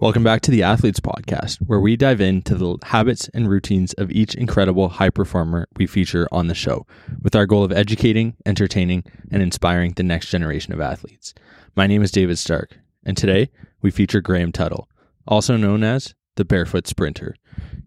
Welcome 0.00 0.24
back 0.24 0.40
to 0.42 0.50
the 0.50 0.64
Athletes 0.64 0.98
Podcast, 0.98 1.58
where 1.58 1.78
we 1.78 1.96
dive 1.96 2.20
into 2.20 2.56
the 2.56 2.78
habits 2.82 3.28
and 3.32 3.48
routines 3.48 3.92
of 3.92 4.10
each 4.10 4.34
incredible 4.34 4.88
high 4.88 5.08
performer 5.08 5.68
we 5.76 5.86
feature 5.86 6.26
on 6.32 6.48
the 6.48 6.54
show, 6.54 6.84
with 7.22 7.36
our 7.36 7.46
goal 7.46 7.62
of 7.62 7.70
educating, 7.70 8.34
entertaining, 8.44 9.04
and 9.30 9.40
inspiring 9.40 9.92
the 9.92 10.02
next 10.02 10.30
generation 10.30 10.74
of 10.74 10.80
athletes. 10.80 11.32
My 11.76 11.86
name 11.86 12.02
is 12.02 12.10
David 12.10 12.38
Stark, 12.38 12.76
and 13.06 13.16
today 13.16 13.50
we 13.82 13.92
feature 13.92 14.20
Graham 14.20 14.50
Tuttle, 14.50 14.88
also 15.28 15.56
known 15.56 15.84
as 15.84 16.16
the 16.34 16.44
Barefoot 16.44 16.88
Sprinter. 16.88 17.36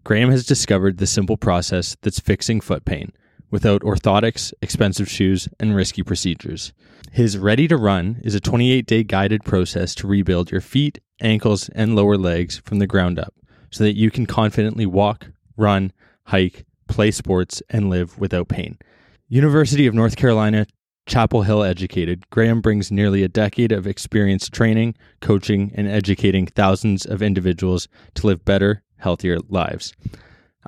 Graham 0.02 0.30
has 0.30 0.46
discovered 0.46 0.96
the 0.96 1.06
simple 1.06 1.36
process 1.36 1.94
that's 2.00 2.20
fixing 2.20 2.62
foot 2.62 2.86
pain 2.86 3.12
without 3.50 3.82
orthotics, 3.82 4.52
expensive 4.62 5.10
shoes, 5.10 5.46
and 5.60 5.76
risky 5.76 6.02
procedures. 6.02 6.72
His 7.12 7.36
Ready 7.36 7.68
to 7.68 7.76
Run 7.76 8.20
is 8.24 8.34
a 8.34 8.40
28 8.40 8.86
day 8.86 9.04
guided 9.04 9.44
process 9.44 9.94
to 9.96 10.06
rebuild 10.06 10.50
your 10.50 10.62
feet, 10.62 11.00
ankles, 11.20 11.68
and 11.70 11.94
lower 11.94 12.16
legs 12.16 12.58
from 12.58 12.78
the 12.78 12.86
ground 12.86 13.18
up 13.18 13.34
so 13.70 13.84
that 13.84 13.96
you 13.96 14.10
can 14.10 14.26
confidently 14.26 14.86
walk, 14.86 15.30
run, 15.56 15.92
hike, 16.24 16.64
play 16.88 17.10
sports, 17.10 17.62
and 17.70 17.90
live 17.90 18.18
without 18.18 18.48
pain. 18.48 18.78
University 19.28 19.86
of 19.86 19.94
North 19.94 20.16
Carolina, 20.16 20.66
Chapel 21.06 21.42
Hill 21.42 21.62
educated, 21.62 22.28
Graham 22.30 22.60
brings 22.60 22.90
nearly 22.90 23.22
a 23.22 23.28
decade 23.28 23.72
of 23.72 23.86
experience 23.86 24.48
training, 24.48 24.94
coaching, 25.20 25.72
and 25.74 25.88
educating 25.88 26.46
thousands 26.46 27.06
of 27.06 27.22
individuals 27.22 27.88
to 28.14 28.26
live 28.26 28.44
better, 28.44 28.82
healthier 28.96 29.38
lives. 29.48 29.94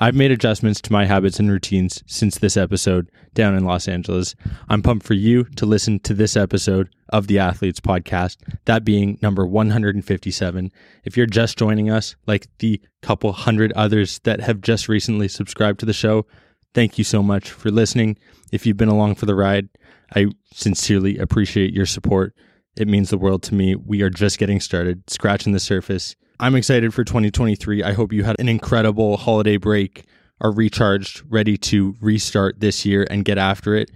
I've 0.03 0.15
made 0.15 0.31
adjustments 0.31 0.81
to 0.81 0.93
my 0.93 1.05
habits 1.05 1.39
and 1.39 1.51
routines 1.51 2.03
since 2.07 2.39
this 2.39 2.57
episode 2.57 3.11
down 3.35 3.55
in 3.55 3.67
Los 3.67 3.87
Angeles. 3.87 4.35
I'm 4.71 4.81
pumped 4.81 5.05
for 5.05 5.13
you 5.13 5.45
to 5.57 5.67
listen 5.67 6.01
to 6.01 6.15
this 6.15 6.39
episode 6.39 6.89
of 7.11 7.27
the 7.27 7.39
Athletes 7.39 7.81
Podcast, 7.81 8.39
that 8.65 8.83
being 8.83 9.19
number 9.21 9.47
157. 9.47 10.73
If 11.05 11.19
you're 11.19 11.27
just 11.27 11.59
joining 11.59 11.91
us, 11.91 12.17
like 12.27 12.47
the 12.61 12.81
couple 13.03 13.31
hundred 13.33 13.73
others 13.73 14.21
that 14.21 14.41
have 14.41 14.63
just 14.63 14.89
recently 14.89 15.29
subscribed 15.29 15.81
to 15.81 15.87
the 15.87 15.92
show, 15.92 16.25
thank 16.73 16.97
you 16.97 17.05
so 17.05 17.23
much 17.23 17.51
for 17.51 17.70
listening. 17.70 18.17
If 18.53 18.64
you've 18.64 18.79
been 18.79 18.89
along 18.89 19.17
for 19.17 19.27
the 19.27 19.35
ride, 19.35 19.69
I 20.17 20.29
sincerely 20.55 21.19
appreciate 21.19 21.75
your 21.75 21.85
support. 21.85 22.35
It 22.75 22.89
means 22.89 23.11
the 23.11 23.19
world 23.19 23.42
to 23.45 23.55
me. 23.55 23.75
We 23.77 24.01
are 24.01 24.09
just 24.09 24.39
getting 24.39 24.61
started, 24.61 25.11
scratching 25.11 25.53
the 25.53 25.61
surface. 25.61 26.17
I'm 26.41 26.55
excited 26.55 26.94
for 26.94 27.05
2023. 27.05 27.83
I 27.83 27.92
hope 27.92 28.14
you 28.14 28.24
had 28.24 28.36
an 28.38 28.48
incredible 28.48 29.19
holiday 29.19 29.58
break, 29.58 30.06
are 30.41 30.50
recharged, 30.50 31.22
ready 31.28 31.58
to 31.58 31.94
restart 32.00 32.60
this 32.60 32.86
year 32.86 33.06
and 33.10 33.27
get 33.27 33.36
after 33.36 33.74
it. 33.74 33.91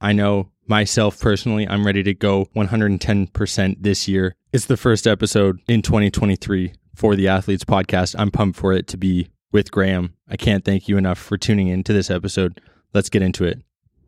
I 0.00 0.12
know 0.12 0.50
myself 0.66 1.20
personally, 1.20 1.68
I'm 1.68 1.86
ready 1.86 2.02
to 2.02 2.14
go 2.14 2.46
110% 2.56 3.76
this 3.78 4.08
year. 4.08 4.34
It's 4.52 4.66
the 4.66 4.76
first 4.76 5.06
episode 5.06 5.60
in 5.68 5.82
2023 5.82 6.72
for 6.96 7.14
the 7.14 7.28
Athletes 7.28 7.64
Podcast. 7.64 8.16
I'm 8.18 8.32
pumped 8.32 8.58
for 8.58 8.72
it 8.72 8.88
to 8.88 8.96
be 8.96 9.28
with 9.52 9.70
Graham. 9.70 10.14
I 10.28 10.36
can't 10.36 10.64
thank 10.64 10.88
you 10.88 10.96
enough 10.96 11.18
for 11.18 11.38
tuning 11.38 11.68
in 11.68 11.84
to 11.84 11.92
this 11.92 12.10
episode. 12.10 12.60
Let's 12.92 13.08
get 13.08 13.22
into 13.22 13.44
it. 13.44 13.60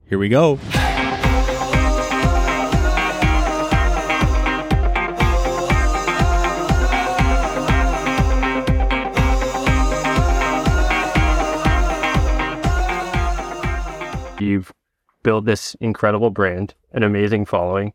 Here 0.09 0.19
we 0.19 0.29
go. 0.29 0.59
You've 14.45 14.73
built 15.23 15.45
this 15.45 15.75
incredible 15.81 16.31
brand, 16.31 16.75
an 16.93 17.03
amazing 17.03 17.47
following. 17.47 17.93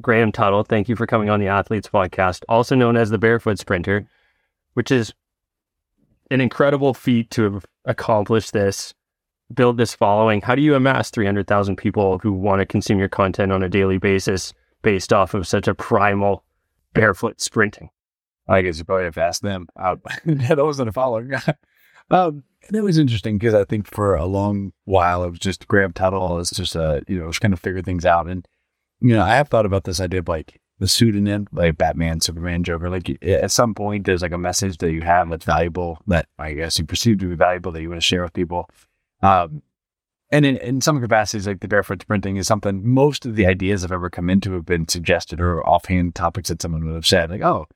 Graham 0.00 0.30
Tuttle, 0.32 0.62
thank 0.62 0.88
you 0.88 0.96
for 0.96 1.06
coming 1.06 1.28
on 1.28 1.40
the 1.40 1.48
Athletes 1.48 1.88
Podcast, 1.88 2.44
also 2.48 2.74
known 2.76 2.96
as 2.96 3.10
the 3.10 3.18
Barefoot 3.18 3.58
Sprinter, 3.58 4.06
which 4.74 4.90
is 4.90 5.12
an 6.30 6.40
incredible 6.40 6.94
feat 6.94 7.30
to 7.32 7.42
have 7.42 7.66
accomplished 7.84 8.52
this, 8.52 8.94
build 9.52 9.76
this 9.76 9.94
following. 9.94 10.40
How 10.40 10.54
do 10.54 10.62
you 10.62 10.74
amass 10.74 11.10
300,000 11.10 11.76
people 11.76 12.18
who 12.18 12.32
want 12.32 12.60
to 12.60 12.66
consume 12.66 12.98
your 12.98 13.08
content 13.08 13.50
on 13.50 13.62
a 13.62 13.68
daily 13.68 13.98
basis 13.98 14.52
based 14.82 15.12
off 15.12 15.34
of 15.34 15.48
such 15.48 15.66
a 15.66 15.74
primal 15.74 16.44
barefoot 16.94 17.40
sprinting? 17.40 17.90
I 18.46 18.62
guess 18.62 18.78
you 18.78 18.84
probably 18.84 19.04
have 19.04 19.14
to 19.14 19.22
ask 19.22 19.42
them 19.42 19.66
out. 19.78 20.00
that 20.24 20.58
wasn't 20.58 20.90
a 20.90 20.92
following. 20.92 21.32
um, 22.10 22.44
it 22.72 22.82
was 22.82 22.98
interesting 22.98 23.38
because 23.38 23.54
I 23.54 23.64
think 23.64 23.86
for 23.86 24.14
a 24.14 24.26
long 24.26 24.72
while 24.84 25.24
it 25.24 25.30
was 25.30 25.38
just 25.38 25.68
Graham 25.68 25.92
Tuttle 25.92 26.38
It's 26.40 26.50
just 26.50 26.76
a 26.76 27.02
you 27.08 27.18
know 27.18 27.28
just 27.28 27.40
kind 27.40 27.54
of 27.54 27.60
figure 27.60 27.82
things 27.82 28.04
out. 28.04 28.28
And 28.28 28.46
you 29.00 29.14
know 29.14 29.22
I 29.22 29.36
have 29.36 29.48
thought 29.48 29.66
about 29.66 29.84
this 29.84 30.00
idea 30.00 30.20
of 30.20 30.28
like 30.28 30.60
the 30.78 30.88
pseudonym, 30.88 31.48
like 31.52 31.76
Batman, 31.76 32.20
Superman, 32.20 32.62
Joker. 32.62 32.90
Like 32.90 33.22
at 33.22 33.50
some 33.50 33.74
point 33.74 34.06
there's 34.06 34.22
like 34.22 34.32
a 34.32 34.38
message 34.38 34.78
that 34.78 34.92
you 34.92 35.02
have 35.02 35.28
that's 35.30 35.44
valuable 35.44 35.98
that 36.06 36.26
I 36.38 36.52
guess 36.52 36.78
you 36.78 36.84
perceive 36.84 37.18
to 37.18 37.28
be 37.28 37.34
valuable 37.34 37.72
that 37.72 37.82
you 37.82 37.88
want 37.88 38.00
to 38.00 38.06
share 38.06 38.22
with 38.22 38.32
people. 38.32 38.68
Um, 39.22 39.62
and 40.30 40.44
in, 40.44 40.58
in 40.58 40.80
some 40.80 41.00
capacities, 41.00 41.46
like 41.46 41.60
the 41.60 41.68
barefoot 41.68 42.06
printing 42.06 42.36
is 42.36 42.46
something 42.46 42.86
most 42.86 43.24
of 43.24 43.34
the 43.34 43.46
ideas 43.46 43.82
I've 43.82 43.92
ever 43.92 44.10
come 44.10 44.28
into 44.28 44.52
have 44.52 44.66
been 44.66 44.86
suggested 44.86 45.40
or 45.40 45.66
offhand 45.66 46.14
topics 46.14 46.50
that 46.50 46.60
someone 46.60 46.84
would 46.84 46.94
have 46.94 47.06
said, 47.06 47.30
like, 47.30 47.40
oh, 47.40 47.66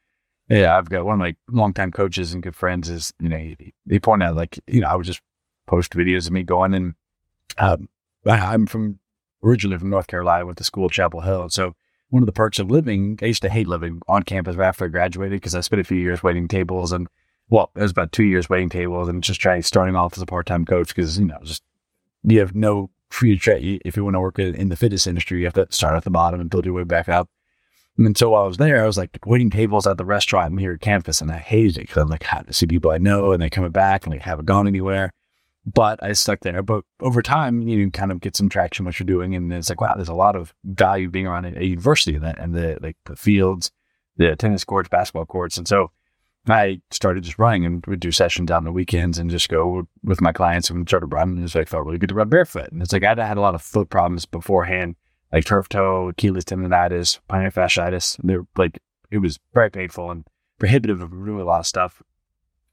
yeah, 0.52 0.76
I've 0.76 0.90
got 0.90 1.04
one 1.04 1.14
of 1.14 1.20
my 1.20 1.34
longtime 1.50 1.92
coaches 1.92 2.32
and 2.32 2.42
good 2.42 2.56
friends 2.56 2.88
is, 2.88 3.12
you 3.20 3.28
know, 3.28 3.38
he, 3.38 3.72
he 3.88 4.00
pointed 4.00 4.26
out 4.26 4.36
like, 4.36 4.58
you 4.66 4.80
know, 4.80 4.88
I 4.88 4.94
would 4.94 5.06
just 5.06 5.22
post 5.66 5.92
videos 5.92 6.26
of 6.26 6.32
me 6.32 6.42
going 6.42 6.74
and 6.74 6.94
um, 7.58 7.88
I, 8.26 8.54
am 8.54 8.66
from 8.66 8.98
originally 9.42 9.78
from 9.78 9.90
North 9.90 10.06
Carolina, 10.06 10.44
went 10.44 10.58
to 10.58 10.64
school 10.64 10.86
at 10.86 10.92
Chapel 10.92 11.20
Hill. 11.20 11.48
So 11.48 11.74
one 12.10 12.22
of 12.22 12.26
the 12.26 12.32
perks 12.32 12.58
of 12.58 12.70
living, 12.70 13.18
I 13.22 13.26
used 13.26 13.42
to 13.42 13.48
hate 13.48 13.66
living 13.66 14.00
on 14.08 14.22
campus 14.24 14.58
after 14.58 14.84
I 14.84 14.88
graduated 14.88 15.40
because 15.40 15.54
I 15.54 15.60
spent 15.60 15.80
a 15.80 15.84
few 15.84 15.98
years 15.98 16.22
waiting 16.22 16.48
tables 16.48 16.92
and 16.92 17.08
well, 17.48 17.70
it 17.74 17.82
was 17.82 17.90
about 17.90 18.12
two 18.12 18.24
years 18.24 18.48
waiting 18.48 18.68
tables 18.68 19.08
and 19.08 19.22
just 19.22 19.40
trying 19.40 19.62
starting 19.62 19.96
off 19.96 20.16
as 20.16 20.22
a 20.22 20.26
part 20.26 20.46
time 20.46 20.64
coach 20.64 20.88
because 20.88 21.18
you 21.18 21.26
know 21.26 21.38
just 21.42 21.62
you 22.24 22.38
have 22.38 22.54
no 22.54 22.90
free 23.10 23.36
trade 23.36 23.82
if 23.84 23.96
you 23.96 24.04
want 24.04 24.14
to 24.14 24.20
work 24.20 24.38
in 24.38 24.68
the 24.68 24.76
fitness 24.76 25.06
industry, 25.06 25.38
you 25.38 25.44
have 25.44 25.54
to 25.54 25.66
start 25.70 25.96
at 25.96 26.04
the 26.04 26.10
bottom 26.10 26.40
and 26.40 26.50
build 26.50 26.64
your 26.64 26.74
way 26.74 26.84
back 26.84 27.08
up. 27.08 27.28
And 27.98 28.16
so 28.16 28.30
while 28.30 28.44
I 28.44 28.46
was 28.46 28.56
there, 28.56 28.82
I 28.82 28.86
was 28.86 28.96
like 28.96 29.18
waiting 29.26 29.50
tables 29.50 29.86
at 29.86 29.98
the 29.98 30.04
restaurant 30.04 30.52
I'm 30.52 30.58
here 30.58 30.72
at 30.72 30.80
campus, 30.80 31.20
and 31.20 31.30
I 31.30 31.38
hated 31.38 31.76
it 31.76 31.80
because 31.82 32.02
I'm 32.02 32.08
like, 32.08 32.22
had 32.22 32.46
to 32.46 32.52
see 32.52 32.66
people 32.66 32.90
I 32.90 32.98
know, 32.98 33.32
and 33.32 33.42
they 33.42 33.50
coming 33.50 33.70
back, 33.70 34.04
and 34.04 34.14
like 34.14 34.22
haven't 34.22 34.46
gone 34.46 34.66
anywhere. 34.66 35.12
But 35.64 36.02
I 36.02 36.12
stuck 36.12 36.40
there. 36.40 36.62
But 36.62 36.84
over 37.00 37.22
time, 37.22 37.62
you 37.68 37.90
kind 37.90 38.10
of 38.10 38.20
get 38.20 38.36
some 38.36 38.48
traction 38.48 38.84
what 38.84 38.98
you're 38.98 39.06
doing, 39.06 39.34
and 39.34 39.52
it's 39.52 39.68
like, 39.68 39.80
wow, 39.80 39.94
there's 39.94 40.08
a 40.08 40.14
lot 40.14 40.36
of 40.36 40.54
value 40.64 41.08
being 41.10 41.26
around 41.26 41.44
a, 41.44 41.64
university 41.64 42.16
and, 42.16 42.24
and 42.24 42.54
the 42.54 42.78
like 42.80 42.96
the 43.04 43.16
fields, 43.16 43.70
the 44.16 44.34
tennis 44.36 44.64
courts, 44.64 44.88
basketball 44.88 45.26
courts, 45.26 45.58
and 45.58 45.68
so 45.68 45.90
I 46.48 46.80
started 46.90 47.22
just 47.24 47.38
running 47.38 47.64
and 47.64 47.86
would 47.86 48.00
do 48.00 48.10
sessions 48.10 48.50
on 48.50 48.64
the 48.64 48.72
weekends 48.72 49.18
and 49.18 49.30
just 49.30 49.48
go 49.48 49.86
with 50.02 50.20
my 50.20 50.32
clients 50.32 50.70
and 50.70 50.88
started 50.88 51.12
running. 51.12 51.38
And 51.38 51.50
so 51.50 51.60
I 51.60 51.64
felt 51.64 51.84
really 51.84 51.98
good 51.98 52.08
to 52.08 52.16
run 52.16 52.28
barefoot. 52.28 52.72
And 52.72 52.82
it's 52.82 52.92
like 52.92 53.04
I 53.04 53.14
had 53.14 53.36
a 53.36 53.40
lot 53.40 53.54
of 53.54 53.62
foot 53.62 53.90
problems 53.90 54.26
beforehand 54.26 54.96
like 55.32 55.44
turf 55.44 55.68
toe, 55.68 56.08
Achilles 56.08 56.44
tendonitis, 56.44 57.20
plantar 57.28 57.52
fasciitis. 57.52 58.18
They're 58.22 58.46
like, 58.56 58.78
it 59.10 59.18
was 59.18 59.38
very 59.54 59.70
painful 59.70 60.10
and 60.10 60.26
prohibitive 60.58 61.00
of 61.00 61.10
doing 61.10 61.40
a 61.40 61.44
lot 61.44 61.60
of 61.60 61.66
stuff. 61.66 62.02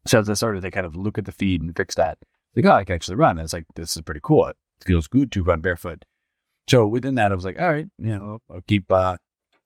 So 0.06 0.20
as 0.20 0.30
I 0.30 0.34
started 0.34 0.62
to 0.62 0.72
kind 0.72 0.86
of 0.86 0.96
look 0.96 1.18
at 1.18 1.26
the 1.26 1.32
feed 1.32 1.62
and 1.62 1.76
fix 1.76 1.96
that, 1.96 2.18
like, 2.56 2.66
oh, 2.66 2.72
I 2.72 2.84
can 2.84 2.96
actually 2.96 3.16
run. 3.16 3.38
And 3.38 3.42
it's 3.42 3.54
like, 3.54 3.66
this 3.76 3.96
is 3.96 4.02
pretty 4.02 4.22
cool. 4.24 4.48
It 4.48 4.58
feels 4.86 5.08
good 5.08 5.32
to 5.34 5.44
run 5.44 5.62
barefoot. 5.62 6.06
So 6.68 6.86
within 6.86 7.16
that, 7.16 7.32
I 7.32 7.36
was 7.36 7.46
like, 7.46 7.60
all 7.60 7.72
right, 7.72 7.88
you 7.98 8.18
know, 8.18 8.40
I'll 8.50 8.62
keep, 8.62 8.92
uh, 8.92 9.18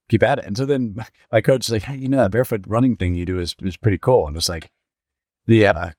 keep 0.09 0.23
at 0.23 0.39
it. 0.39 0.45
And 0.45 0.57
so 0.57 0.65
then 0.65 0.95
my 1.31 1.41
coach 1.41 1.65
is 1.67 1.71
like, 1.71 1.83
hey, 1.83 1.97
you 1.97 2.07
know, 2.07 2.17
that 2.17 2.31
barefoot 2.31 2.65
running 2.67 2.95
thing 2.95 3.15
you 3.15 3.25
do 3.25 3.39
is, 3.39 3.55
is 3.61 3.77
pretty 3.77 3.97
cool. 3.97 4.27
And 4.27 4.37
it's 4.37 4.49
like, 4.49 4.71
uh, 5.75 5.91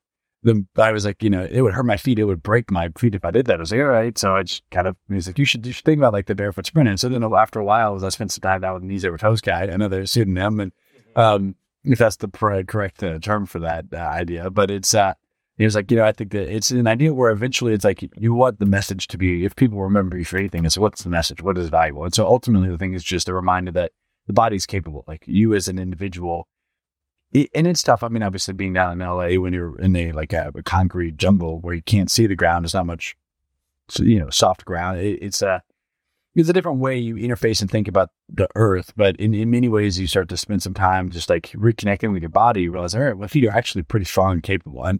the, 0.45 0.65
I 0.77 0.91
was 0.91 1.05
like, 1.05 1.23
you 1.23 1.29
know, 1.29 1.43
it 1.49 1.61
would 1.61 1.73
hurt 1.73 1.85
my 1.85 1.97
feet. 1.97 2.19
It 2.19 2.25
would 2.25 2.43
break 2.43 2.71
my 2.71 2.89
feet 2.97 3.15
if 3.15 3.25
I 3.25 3.31
did 3.31 3.47
that. 3.47 3.55
I 3.55 3.59
was 3.59 3.71
like, 3.71 3.81
all 3.81 3.87
right. 3.87 4.17
So 4.17 4.35
I 4.35 4.43
just 4.43 4.63
kind 4.69 4.87
of, 4.87 4.95
he's 5.09 5.27
like, 5.27 5.39
you 5.39 5.45
should, 5.45 5.65
you 5.65 5.73
should 5.73 5.83
think 5.83 5.97
about 5.97 6.13
like 6.13 6.27
the 6.27 6.35
barefoot 6.35 6.67
sprint. 6.67 6.87
And 6.87 6.99
so 6.99 7.09
then 7.09 7.23
after 7.23 7.59
a 7.59 7.65
while, 7.65 7.95
as 7.95 8.03
I 8.03 8.09
spent 8.09 8.31
some 8.31 8.41
time 8.41 8.61
down 8.61 8.75
with 8.75 8.83
Knees 8.83 9.03
Over 9.03 9.17
Toes 9.17 9.41
guy, 9.41 9.63
another 9.63 10.05
pseudonym, 10.05 10.59
and 10.59 10.71
mm-hmm. 10.71 11.19
um, 11.19 11.55
if 11.83 11.99
that's 11.99 12.17
the 12.17 12.27
correct 12.27 13.03
uh, 13.03 13.19
term 13.19 13.45
for 13.45 13.59
that 13.59 13.85
uh, 13.91 13.97
idea, 13.97 14.49
but 14.49 14.71
it's, 14.71 14.93
uh, 14.93 15.15
he 15.57 15.63
was 15.63 15.75
like, 15.75 15.89
you 15.89 15.97
know, 15.97 16.05
I 16.05 16.11
think 16.11 16.31
that 16.31 16.53
it's 16.53 16.69
an 16.71 16.85
idea 16.85 17.13
where 17.13 17.31
eventually 17.31 17.73
it's 17.73 17.85
like 17.85 18.03
you 18.17 18.33
want 18.33 18.59
the 18.59 18.65
message 18.65 19.07
to 19.07 19.17
be, 19.17 19.45
if 19.45 19.55
people 19.55 19.81
remember 19.81 20.17
you 20.17 20.25
for 20.25 20.37
anything, 20.37 20.65
it's 20.65 20.77
what's 20.77 21.03
the 21.03 21.09
message? 21.09 21.41
What 21.41 21.57
is 21.57 21.69
valuable? 21.69 22.03
And 22.03 22.13
so 22.13 22.27
ultimately 22.27 22.69
the 22.69 22.77
thing 22.77 22.93
is 22.93 23.03
just 23.03 23.29
a 23.29 23.33
reminder 23.33 23.71
that 23.71 23.93
the 24.27 24.33
body's 24.33 24.65
capable. 24.65 25.05
Like 25.07 25.23
you 25.25 25.53
as 25.53 25.67
an 25.67 25.79
individual 25.79 26.47
it, 27.35 27.49
and 27.53 27.67
it's 27.67 27.83
tough. 27.83 28.03
I 28.03 28.07
mean, 28.07 28.23
obviously, 28.23 28.53
being 28.53 28.73
down 28.73 28.93
in 28.93 29.05
LA 29.05 29.39
when 29.39 29.53
you're 29.53 29.77
in 29.79 29.95
a 29.95 30.11
like 30.13 30.33
a, 30.33 30.51
a 30.55 30.63
concrete 30.63 31.17
jungle 31.17 31.59
where 31.59 31.73
you 31.73 31.81
can't 31.81 32.09
see 32.09 32.27
the 32.27 32.35
ground, 32.35 32.63
there's 32.63 32.73
not 32.73 32.85
much, 32.85 33.15
you 33.99 34.19
know, 34.19 34.29
soft 34.29 34.65
ground. 34.65 34.99
It, 34.99 35.19
it's 35.21 35.41
a 35.41 35.61
it's 36.35 36.49
a 36.49 36.53
different 36.53 36.79
way 36.79 36.97
you 36.97 37.15
interface 37.15 37.61
and 37.61 37.69
think 37.69 37.87
about 37.87 38.09
the 38.29 38.47
earth. 38.55 38.93
But 38.95 39.15
in, 39.17 39.33
in 39.33 39.51
many 39.51 39.69
ways, 39.69 39.99
you 39.99 40.07
start 40.07 40.29
to 40.29 40.37
spend 40.37 40.61
some 40.61 40.73
time 40.73 41.09
just 41.09 41.29
like 41.29 41.47
reconnecting 41.51 42.11
with 42.11 42.23
your 42.23 42.29
body. 42.29 42.63
You 42.63 42.71
realize, 42.71 42.95
all 42.95 43.01
right, 43.01 43.17
my 43.17 43.27
feet 43.27 43.45
are 43.45 43.55
actually 43.55 43.83
pretty 43.83 44.05
strong 44.05 44.33
and 44.33 44.43
capable. 44.43 44.83
And 44.83 44.99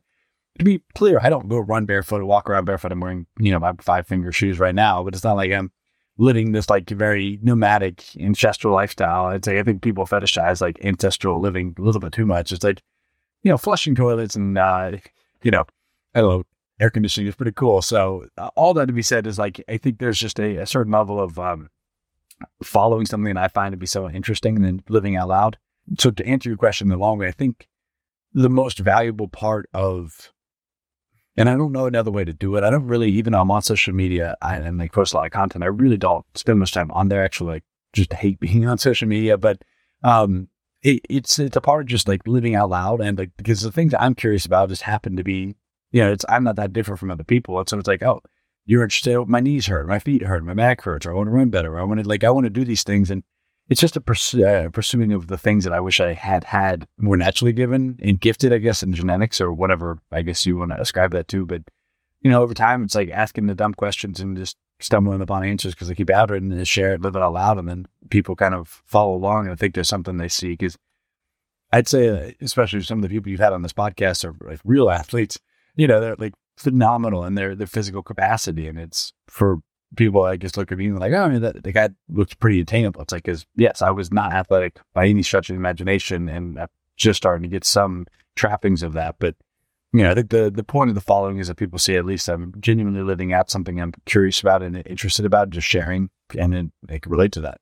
to 0.59 0.65
be 0.65 0.81
clear, 0.93 1.19
I 1.21 1.29
don't 1.29 1.49
go 1.49 1.59
run 1.59 1.85
barefoot 1.85 2.21
or 2.21 2.25
walk 2.25 2.49
around 2.49 2.65
barefoot. 2.65 2.91
I'm 2.91 3.01
wearing, 3.01 3.27
you 3.39 3.51
know, 3.51 3.59
my 3.59 3.73
five 3.79 4.07
finger 4.07 4.31
shoes 4.31 4.59
right 4.59 4.75
now, 4.75 5.03
but 5.03 5.13
it's 5.13 5.23
not 5.23 5.35
like 5.35 5.51
I'm 5.51 5.71
living 6.17 6.51
this 6.51 6.69
like 6.69 6.89
very 6.89 7.39
nomadic 7.41 8.03
ancestral 8.19 8.73
lifestyle. 8.73 9.25
I'd 9.25 9.45
say 9.45 9.59
I 9.59 9.63
think 9.63 9.81
people 9.81 10.05
fetishize 10.05 10.61
like 10.61 10.83
ancestral 10.83 11.41
living 11.41 11.75
a 11.77 11.81
little 11.81 12.01
bit 12.01 12.13
too 12.13 12.25
much. 12.25 12.51
It's 12.51 12.63
like, 12.63 12.81
you 13.43 13.51
know, 13.51 13.57
flushing 13.57 13.95
toilets 13.95 14.35
and, 14.35 14.57
uh, 14.57 14.91
you 15.43 15.51
know, 15.51 15.65
I 16.13 16.21
don't 16.21 16.29
know, 16.29 16.43
air 16.79 16.89
conditioning 16.89 17.27
is 17.27 17.35
pretty 17.35 17.51
cool. 17.51 17.81
So 17.81 18.27
uh, 18.37 18.49
all 18.55 18.73
that 18.75 18.87
to 18.87 18.93
be 18.93 19.01
said 19.01 19.27
is 19.27 19.37
like, 19.37 19.63
I 19.67 19.77
think 19.77 19.99
there's 19.99 20.19
just 20.19 20.39
a, 20.39 20.57
a 20.57 20.65
certain 20.65 20.91
level 20.91 21.19
of 21.19 21.37
um, 21.37 21.69
following 22.63 23.05
something 23.05 23.33
that 23.33 23.43
I 23.43 23.47
find 23.49 23.73
to 23.73 23.77
be 23.77 23.85
so 23.85 24.09
interesting 24.09 24.55
and 24.55 24.65
then 24.65 24.83
living 24.89 25.15
out 25.15 25.29
loud. 25.29 25.57
So 25.99 26.11
to 26.11 26.25
answer 26.25 26.49
your 26.49 26.57
question 26.57 26.87
the 26.87 26.97
long 26.97 27.19
way, 27.19 27.27
I 27.27 27.31
think 27.31 27.67
the 28.33 28.49
most 28.49 28.79
valuable 28.79 29.27
part 29.27 29.69
of 29.73 30.33
and 31.37 31.49
I 31.49 31.55
don't 31.55 31.71
know 31.71 31.85
another 31.85 32.11
way 32.11 32.23
to 32.23 32.33
do 32.33 32.55
it. 32.55 32.63
I 32.63 32.69
don't 32.69 32.87
really, 32.87 33.09
even 33.11 33.33
though 33.33 33.41
I'm 33.41 33.51
on 33.51 33.61
social 33.61 33.93
media 33.93 34.35
I, 34.41 34.55
and 34.55 34.77
like 34.77 34.93
post 34.93 35.13
a 35.13 35.17
lot 35.17 35.25
of 35.25 35.31
content, 35.31 35.63
I 35.63 35.67
really 35.67 35.97
don't 35.97 36.25
spend 36.35 36.59
much 36.59 36.71
time 36.71 36.91
on 36.91 37.09
there. 37.09 37.23
Actually, 37.23 37.55
like 37.55 37.63
just 37.93 38.13
hate 38.13 38.39
being 38.39 38.67
on 38.67 38.77
social 38.77 39.07
media, 39.07 39.37
but 39.37 39.61
um, 40.03 40.47
it, 40.81 41.01
it's 41.09 41.39
it's 41.39 41.57
a 41.57 41.61
part 41.61 41.81
of 41.81 41.87
just 41.87 42.07
like 42.07 42.27
living 42.27 42.55
out 42.55 42.69
loud 42.69 43.01
and 43.01 43.17
like 43.17 43.31
because 43.37 43.61
the 43.61 43.71
things 43.71 43.93
I'm 43.97 44.15
curious 44.15 44.45
about 44.45 44.69
just 44.69 44.83
happen 44.83 45.17
to 45.17 45.23
be, 45.23 45.55
you 45.91 46.03
know, 46.03 46.11
it's 46.11 46.25
I'm 46.29 46.43
not 46.43 46.55
that 46.57 46.73
different 46.73 46.99
from 46.99 47.11
other 47.11 47.23
people. 47.23 47.57
And 47.59 47.67
so 47.67 47.77
it's 47.79 47.87
like, 47.87 48.03
oh, 48.03 48.21
you're 48.65 48.83
interested. 48.83 49.25
My 49.25 49.39
knees 49.39 49.67
hurt, 49.67 49.87
my 49.87 49.99
feet 49.99 50.23
hurt, 50.23 50.43
my 50.43 50.53
back 50.53 50.81
hurts, 50.81 51.05
or 51.05 51.11
I 51.11 51.15
want 51.15 51.27
to 51.27 51.31
run 51.31 51.49
better. 51.49 51.75
Or 51.75 51.79
I 51.79 51.83
want 51.83 52.01
to 52.01 52.07
like 52.07 52.23
I 52.23 52.29
want 52.29 52.45
to 52.45 52.49
do 52.49 52.65
these 52.65 52.83
things, 52.83 53.11
and 53.11 53.23
it's 53.69 53.81
just 53.81 53.97
a 53.97 54.01
pers- 54.01 54.35
uh, 54.35 54.69
pursuing 54.71 55.11
of 55.11 55.27
the 55.27 55.37
things 55.37 55.63
that 55.63 55.73
I 55.73 55.79
wish 55.79 55.99
I 55.99 56.13
had 56.13 56.43
had 56.43 56.87
more 56.97 57.17
naturally 57.17 57.53
given 57.53 57.99
and 58.01 58.19
gifted, 58.19 58.53
I 58.53 58.59
guess, 58.59 58.83
in 58.83 58.93
genetics 58.93 59.41
or 59.41 59.51
whatever. 59.51 59.99
I 60.11 60.21
guess 60.21 60.45
you 60.45 60.57
want 60.57 60.71
to 60.71 60.81
ascribe 60.81 61.11
that 61.11 61.27
to. 61.29 61.45
But 61.45 61.63
you 62.21 62.29
know, 62.29 62.41
over 62.41 62.53
time, 62.53 62.83
it's 62.83 62.95
like 62.95 63.09
asking 63.09 63.47
the 63.47 63.55
dumb 63.55 63.73
questions 63.73 64.19
and 64.19 64.37
just 64.37 64.57
stumbling 64.79 65.21
upon 65.21 65.43
answers 65.43 65.73
because 65.73 65.89
I 65.89 65.95
keep 65.95 66.09
out 66.09 66.31
it 66.31 66.43
and 66.43 66.67
share 66.67 66.93
it, 66.93 67.01
live 67.01 67.15
it 67.15 67.21
out 67.21 67.33
loud, 67.33 67.57
and 67.57 67.67
then 67.67 67.87
people 68.09 68.35
kind 68.35 68.53
of 68.53 68.83
follow 68.85 69.15
along 69.15 69.45
and 69.45 69.53
I 69.53 69.55
think 69.55 69.73
there's 69.73 69.89
something 69.89 70.17
they 70.17 70.27
see. 70.27 70.49
Because 70.49 70.77
I'd 71.71 71.87
say, 71.87 72.09
uh, 72.09 72.31
especially 72.41 72.81
some 72.81 72.99
of 72.99 73.03
the 73.03 73.09
people 73.09 73.31
you've 73.31 73.39
had 73.39 73.53
on 73.53 73.63
this 73.63 73.73
podcast 73.73 74.23
are 74.25 74.35
like 74.47 74.59
real 74.63 74.89
athletes. 74.89 75.39
You 75.75 75.87
know, 75.87 75.99
they're 75.99 76.15
like 76.15 76.33
phenomenal 76.57 77.25
in 77.25 77.35
their 77.35 77.55
their 77.55 77.67
physical 77.67 78.03
capacity, 78.03 78.67
and 78.67 78.79
it's 78.79 79.13
for 79.27 79.59
people 79.95 80.23
I 80.23 80.35
guess 80.35 80.57
look 80.57 80.71
at 80.71 80.77
me 80.77 80.87
and 80.87 80.99
like, 80.99 81.13
oh, 81.13 81.23
I 81.23 81.29
mean, 81.29 81.41
that 81.41 81.63
the 81.63 81.71
guy 81.71 81.89
looks 82.09 82.33
pretty 82.33 82.61
attainable. 82.61 83.01
It's 83.01 83.11
like, 83.11 83.23
because 83.23 83.45
yes, 83.55 83.81
I 83.81 83.91
was 83.91 84.11
not 84.11 84.33
athletic 84.33 84.79
by 84.93 85.07
any 85.07 85.23
stretch 85.23 85.49
of 85.49 85.55
the 85.55 85.59
imagination, 85.59 86.29
and 86.29 86.59
I'm 86.59 86.67
just 86.97 87.17
starting 87.17 87.43
to 87.43 87.49
get 87.49 87.63
some 87.63 88.05
trappings 88.35 88.83
of 88.83 88.93
that. 88.93 89.15
But 89.19 89.35
you 89.93 90.03
know, 90.03 90.11
I 90.11 90.13
think 90.13 90.29
the 90.29 90.51
the 90.51 90.63
point 90.63 90.89
of 90.89 90.95
the 90.95 91.01
following 91.01 91.37
is 91.37 91.47
that 91.47 91.55
people 91.55 91.79
see 91.79 91.95
at 91.95 92.05
least 92.05 92.27
I'm 92.27 92.53
genuinely 92.59 93.01
living 93.01 93.33
out 93.33 93.49
something 93.49 93.79
I'm 93.79 93.93
curious 94.05 94.41
about 94.41 94.61
and 94.61 94.81
interested 94.85 95.25
about, 95.25 95.49
just 95.49 95.67
sharing, 95.67 96.09
and 96.37 96.53
then 96.53 96.71
they 96.87 96.99
can 96.99 97.11
relate 97.11 97.31
to 97.33 97.41
that. 97.41 97.59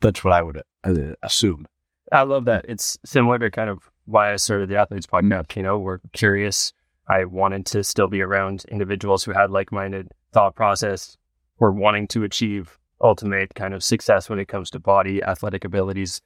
That's 0.00 0.22
what 0.22 0.32
I 0.34 0.42
would 0.42 0.62
uh, 0.84 1.14
assume. 1.22 1.66
I 2.12 2.22
love 2.22 2.44
that. 2.44 2.66
It's 2.68 2.98
similar 3.04 3.38
to 3.38 3.50
kind 3.50 3.70
of 3.70 3.90
why 4.04 4.32
I 4.32 4.36
started 4.36 4.68
the 4.68 4.76
Athletes 4.76 5.06
Podcast. 5.06 5.56
You 5.56 5.62
know, 5.62 5.78
we're 5.78 6.00
curious. 6.12 6.72
I 7.08 7.24
wanted 7.24 7.66
to 7.66 7.84
still 7.84 8.08
be 8.08 8.22
around 8.22 8.64
individuals 8.68 9.24
who 9.24 9.32
had 9.32 9.50
like 9.50 9.72
minded 9.72 10.12
thought 10.32 10.54
process, 10.54 11.16
or 11.58 11.72
wanting 11.72 12.06
to 12.08 12.24
achieve 12.24 12.78
ultimate 13.00 13.54
kind 13.54 13.74
of 13.74 13.84
success 13.84 14.28
when 14.28 14.38
it 14.38 14.48
comes 14.48 14.70
to 14.70 14.78
body 14.78 15.22
athletic 15.22 15.64
abilities. 15.64 16.20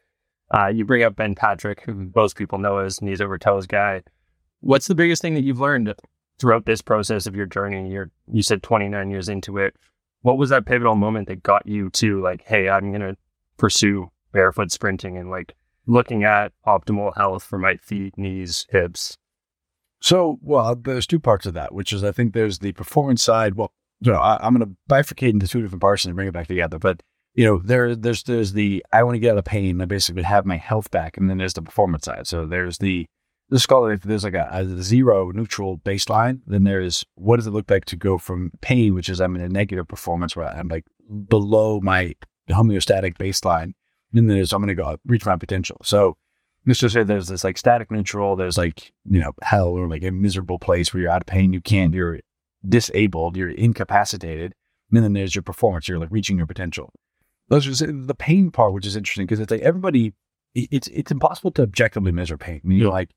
Uh, 0.57 0.69
you 0.69 0.85
bring 0.85 1.03
up 1.03 1.17
Ben 1.17 1.35
Patrick, 1.35 1.83
who 1.83 2.11
most 2.15 2.37
people 2.37 2.59
know 2.59 2.79
as 2.79 3.03
knees 3.03 3.21
over 3.21 3.39
toes 3.39 3.67
guy. 3.67 4.03
What's 4.61 4.87
the 4.87 4.95
biggest 4.95 5.21
thing 5.21 5.35
that 5.35 5.45
you've 5.45 5.61
learned 5.61 5.95
throughout 6.39 6.65
this 6.65 6.81
process 6.81 7.27
of 7.27 7.37
your 7.37 7.47
journey? 7.47 7.91
You're, 7.91 8.11
you 8.33 8.43
said 8.43 8.63
29 8.63 9.11
years 9.11 9.29
into 9.29 9.59
it. 9.59 9.75
What 10.23 10.39
was 10.39 10.51
that 10.51 10.67
pivotal 10.67 10.95
moment 10.95 11.29
that 11.29 11.43
got 11.43 11.67
you 11.67 11.91
to 11.91 12.21
like, 12.23 12.43
hey, 12.45 12.69
I'm 12.69 12.91
going 12.91 13.03
to 13.03 13.17
pursue 13.57 14.11
barefoot 14.33 14.73
sprinting 14.73 15.17
and 15.17 15.31
like 15.31 15.55
looking 15.87 16.25
at 16.25 16.53
optimal 16.67 17.17
health 17.17 17.45
for 17.45 17.59
my 17.59 17.77
feet, 17.77 18.17
knees, 18.17 18.67
hips? 18.71 19.17
So, 20.01 20.39
well, 20.43 20.77
there's 20.77 21.07
two 21.07 21.21
parts 21.21 21.45
of 21.45 21.55
that, 21.55 21.75
which 21.75 21.93
is 21.93 22.05
I 22.05 22.13
think 22.13 22.33
there's 22.33 22.61
the 22.61 22.73
performance 22.73 23.23
side. 23.23 23.55
Well, 23.55 23.73
know, 24.01 24.19
I, 24.19 24.47
am 24.47 24.55
going 24.55 24.69
to 24.69 24.77
bifurcate 24.89 25.31
into 25.31 25.49
two 25.49 25.63
different 25.63 25.83
parts 25.83 26.05
and 26.05 26.15
bring 26.15 26.29
it 26.29 26.33
back 26.33 26.47
together. 26.47 26.79
But 26.79 27.03
you 27.35 27.45
know, 27.45 27.59
there, 27.59 27.95
there's, 27.95 28.23
there's 28.25 28.53
the 28.53 28.85
I 28.93 29.03
want 29.03 29.17
to 29.17 29.21
get 29.21 29.33
out 29.33 29.39
of 29.39 29.45
pain. 29.45 29.81
I 29.81 29.85
basically 29.85 30.23
have 30.23 30.47
my 30.47 30.57
health 30.57 30.91
back, 30.91 31.17
and 31.17 31.29
then 31.29 31.39
there's 31.39 31.55
the 31.55 31.63
performance 31.63 32.05
side. 32.05 32.27
So 32.27 32.47
there's 32.47 32.79
the 32.79 33.07
let's 33.51 33.67
call 33.67 33.87
it 33.87 33.95
if 33.95 34.03
there's 34.03 34.25
like 34.25 34.35
a, 34.35 34.49
a 34.53 34.83
zero 34.83 35.31
neutral 35.31 35.79
baseline, 35.79 36.41
then 36.47 36.65
there's 36.65 37.05
what 37.15 37.37
does 37.37 37.47
it 37.47 37.53
look 37.53 37.71
like 37.71 37.85
to 37.87 37.97
go 37.97 38.19
from 38.19 38.53
pain, 38.61 38.95
which 38.95 39.09
is 39.09 39.21
I'm 39.21 39.37
in 39.37 39.43
a 39.43 39.49
negative 39.49 39.89
performance 39.89 40.37
where 40.37 40.49
I'm 40.49 40.69
like 40.69 40.85
below 41.29 41.81
my 41.81 42.15
homeostatic 42.51 43.17
baseline, 43.19 43.73
and 43.73 43.75
then 44.13 44.27
there's 44.29 44.53
I'm 44.53 44.61
going 44.61 44.69
to 44.69 44.75
go 44.75 44.97
reach 45.07 45.27
my 45.27 45.37
potential. 45.37 45.79
So 45.83 46.17
let's 46.67 46.81
just 46.81 46.93
say 46.95 47.03
there's 47.03 47.29
this 47.29 47.45
like 47.45 47.59
static 47.59 47.91
neutral, 47.91 48.37
there's 48.37 48.59
like 48.59 48.93
you 49.09 49.21
know 49.21 49.33
hell 49.43 49.69
or 49.69 49.89
like 49.89 50.03
a 50.03 50.11
miserable 50.11 50.59
place 50.59 50.93
where 50.93 51.03
you're 51.03 51.13
out 51.13 51.23
of 51.23 51.27
pain, 51.27 51.53
you 51.53 51.61
can't, 51.61 51.95
you're 51.95 52.21
disabled, 52.69 53.37
you're 53.37 53.51
incapacitated, 53.51 54.55
and 54.93 55.03
then 55.03 55.13
there's 55.13 55.35
your 55.35 55.43
performance, 55.43 55.89
you're 55.89 55.99
like 55.99 56.11
reaching 56.11 56.37
your 56.37 56.47
potential. 56.47 56.93
Those 57.49 57.83
are 57.83 57.87
the 57.93 58.15
pain 58.15 58.51
part, 58.51 58.73
which 58.73 58.87
is 58.87 58.97
interesting 58.97 59.27
because 59.27 59.41
it's 59.41 59.51
like 59.51 59.63
everybody, 59.63 60.15
it's 60.55 60.89
it's 60.89 61.11
impossible 61.11 61.51
to 61.53 61.63
objectively 61.63 62.13
measure 62.13 62.37
pain. 62.37 62.61
I 62.65 62.69
mean, 62.69 62.79
you're 62.79 62.89
mm-hmm. 62.89 62.95
like, 62.95 63.11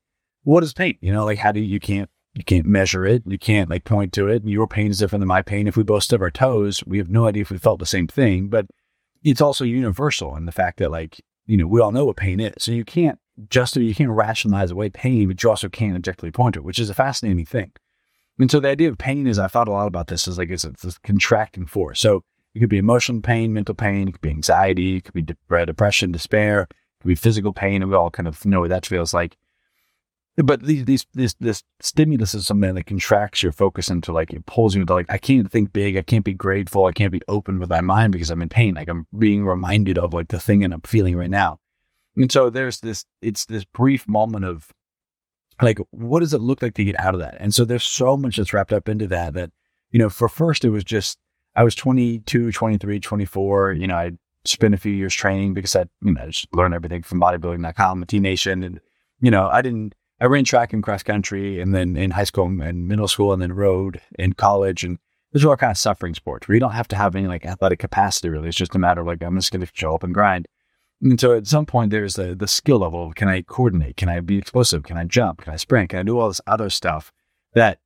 what 0.44 0.64
is 0.64 0.74
pain? 0.74 0.98
You 1.02 1.12
know, 1.12 1.26
like 1.26 1.40
how 1.40 1.52
do 1.52 1.60
you, 1.60 1.66
you 1.66 1.80
can't 1.80 2.10
you 2.34 2.44
can't 2.46 2.66
measure 2.66 3.06
it, 3.06 3.24
you 3.26 3.38
can't 3.38 3.70
like 3.70 3.84
point 3.84 4.14
to 4.14 4.28
it. 4.28 4.46
Your 4.46 4.68
pain 4.68 4.90
is 4.90 5.00
different 5.00 5.22
than 5.22 5.28
my 5.28 5.42
pain. 5.42 5.68
If 5.68 5.76
we 5.76 5.84
both 5.84 6.04
stub 6.04 6.22
our 6.22 6.32
toes, 6.32 6.82
we 6.86 6.98
have 6.98 7.10
no 7.10 7.28
idea 7.28 7.42
if 7.42 7.52
we 7.52 7.58
felt 7.58 7.80
the 7.80 7.86
same 7.86 8.08
thing. 8.08 8.48
But 8.48 8.68
it's 9.24 9.42
also 9.42 9.66
universal 9.66 10.36
in 10.38 10.46
the 10.46 10.52
fact 10.52 10.80
that 10.80 10.92
like 10.92 11.22
you 11.46 11.58
know 11.58 11.68
we 11.68 11.82
all 11.82 11.92
know 11.92 12.06
what 12.06 12.18
pain 12.18 12.40
is, 12.40 12.54
so 12.60 12.72
you 12.72 12.86
can't 12.86 13.20
just 13.50 13.76
you 13.76 13.96
can't 13.96 14.12
rationalize 14.12 14.72
away 14.72 14.90
pain, 14.90 15.28
but 15.28 15.42
you 15.44 15.50
also 15.50 15.68
can't 15.68 15.96
objectively 15.96 16.32
point 16.32 16.54
to 16.54 16.62
it, 16.62 16.64
which 16.64 16.80
is 16.80 16.90
a 16.90 16.94
fascinating 16.94 17.46
thing. 17.46 17.72
And 18.40 18.50
so 18.50 18.60
the 18.60 18.70
idea 18.70 18.90
of 18.90 18.98
pain 18.98 19.28
is, 19.28 19.38
I 19.38 19.48
thought 19.48 19.68
a 19.68 19.72
lot 19.72 19.88
about 19.88 20.08
this 20.08 20.28
is 20.28 20.38
like 20.38 20.50
it's 20.50 20.64
a, 20.64 20.70
it's 20.70 20.84
a 20.84 21.00
contracting 21.02 21.66
force. 21.66 22.00
So 22.00 22.24
it 22.54 22.60
could 22.60 22.70
be 22.70 22.78
emotional 22.78 23.22
pain, 23.22 23.54
mental 23.54 23.76
pain, 23.76 24.08
it 24.08 24.14
could 24.14 24.22
be 24.22 24.30
anxiety, 24.30 24.98
it 24.98 25.04
could 25.06 25.14
be 25.14 25.22
de- 25.22 25.38
uh, 25.52 25.66
depression, 25.66 26.12
despair, 26.12 26.62
it 26.62 26.76
could 27.02 27.08
be 27.10 27.16
physical 27.16 27.54
pain, 27.54 27.82
and 27.82 27.92
we 27.92 27.98
all 27.98 28.10
kind 28.10 28.28
of 28.28 28.46
know 28.46 28.62
what 28.62 28.70
that 28.70 28.86
feels 28.86 29.14
like. 29.14 29.38
But 30.38 30.64
these, 30.64 30.86
these, 30.86 31.06
this, 31.14 31.36
this 31.40 31.64
stimulus 31.82 32.34
is 32.34 32.48
something 32.48 32.74
that 32.74 32.86
contracts 32.86 33.44
your 33.44 33.52
focus 33.52 33.90
into 33.90 34.14
like 34.14 34.32
it 34.32 34.46
pulls 34.46 34.76
you 34.76 34.82
into 34.82 34.94
like 34.94 35.08
I 35.10 35.18
can't 35.18 35.52
think 35.52 35.74
big, 35.74 35.98
I 35.98 36.02
can't 36.02 36.24
be 36.24 36.34
grateful, 36.34 36.86
I 36.86 36.94
can't 36.94 37.12
be 37.12 37.22
open 37.28 37.60
with 37.60 37.70
my 37.70 37.82
mind 37.82 38.14
because 38.14 38.30
I'm 38.30 38.42
in 38.42 38.50
pain. 38.50 38.76
Like 38.76 38.88
I'm 38.88 39.08
being 39.18 39.46
reminded 39.46 39.98
of 39.98 40.14
like 40.14 40.30
the 40.30 40.40
thing 40.40 40.60
that 40.60 40.72
I'm 40.72 40.82
feeling 40.82 41.18
right 41.18 41.30
now. 41.30 41.60
And 42.16 42.32
so 42.32 42.50
there's 42.50 42.80
this, 42.80 43.06
it's 43.22 43.46
this 43.46 43.66
brief 43.66 44.08
moment 44.08 44.46
of 44.46 44.72
like 45.62 45.80
what 45.92 46.22
does 46.22 46.34
it 46.34 46.42
look 46.42 46.62
like 46.62 46.74
to 46.76 46.84
get 46.84 47.00
out 47.00 47.14
of 47.14 47.20
that? 47.20 47.38
And 47.40 47.54
so 47.54 47.66
there's 47.66 47.84
so 47.84 48.18
much 48.18 48.38
that's 48.38 48.54
wrapped 48.54 48.74
up 48.74 48.90
into 48.90 49.08
that 49.08 49.34
that 49.34 49.52
you 49.92 50.00
know 50.00 50.10
for 50.10 50.28
first 50.28 50.66
it 50.66 50.70
was 50.70 50.84
just 50.84 51.18
i 51.56 51.64
was 51.64 51.76
22 51.76 52.52
23 52.52 53.00
24 53.00 53.74
you 53.74 53.88
know 53.88 53.96
i 53.96 54.12
spent 54.46 54.74
a 54.74 54.78
few 54.78 54.92
years 54.92 55.14
training 55.14 55.54
because 55.54 55.76
i 55.76 55.86
you 56.02 56.14
know 56.14 56.22
I 56.22 56.28
just 56.28 56.48
learned 56.54 56.74
everything 56.74 57.04
from 57.04 57.22
bodybuilding.com 57.22 58.02
and 58.02 58.10
T 58.10 58.20
Nation 58.20 58.64
and 58.64 58.80
you 59.20 59.30
know 59.30 59.48
i 59.50 59.62
didn't 59.62 59.94
i 60.20 60.26
ran 60.26 60.44
track 60.44 60.74
and 60.74 60.82
cross 60.82 61.04
country 61.04 61.62
and 61.62 61.76
then 61.76 61.96
in 61.96 62.12
high 62.12 62.24
school 62.24 62.46
and 62.46 62.88
middle 62.88 63.08
school 63.08 63.34
and 63.34 63.42
then 63.42 63.54
rowed 63.54 64.02
in 64.18 64.34
college 64.34 64.84
and 64.84 64.98
those 65.32 65.46
are 65.46 65.50
all 65.50 65.58
kind 65.58 65.72
of 65.72 65.78
suffering 65.78 66.14
sports 66.14 66.48
where 66.48 66.56
you 66.56 66.60
don't 66.60 66.72
have 66.72 66.88
to 66.90 66.96
have 66.96 67.16
any 67.16 67.28
like 67.28 67.46
athletic 67.46 67.80
capacity 67.80 68.28
really. 68.28 68.50
It's 68.50 68.58
just 68.58 68.76
a 68.76 68.80
matter 68.80 69.02
of 69.02 69.08
like 69.08 69.22
i'm 69.22 69.38
just 69.38 69.52
going 69.52 69.66
to 69.66 69.72
show 69.74 69.94
up 69.94 70.04
and 70.04 70.14
grind 70.14 70.48
and 71.02 71.20
so 71.20 71.34
at 71.36 71.48
some 71.48 71.66
point, 71.66 71.92
there's 71.92 72.16
the, 72.16 72.36
the 72.36 72.48
skill 72.48 72.80
level. 72.80 73.12
Can 73.14 73.28
I 73.28 73.42
coordinate? 73.42 73.98
Can 73.98 74.08
I 74.08 74.20
be 74.20 74.38
explosive? 74.38 74.84
Can 74.84 74.98
I 74.98 75.04
jump? 75.06 75.42
Can 75.42 75.54
I 75.54 75.56
sprint? 75.56 75.90
Can 75.90 76.00
I 76.00 76.04
do 76.04 76.20
all 76.20 76.28
this 76.28 76.42
other 76.46 76.70
stuff 76.70 77.12
that 77.54 77.80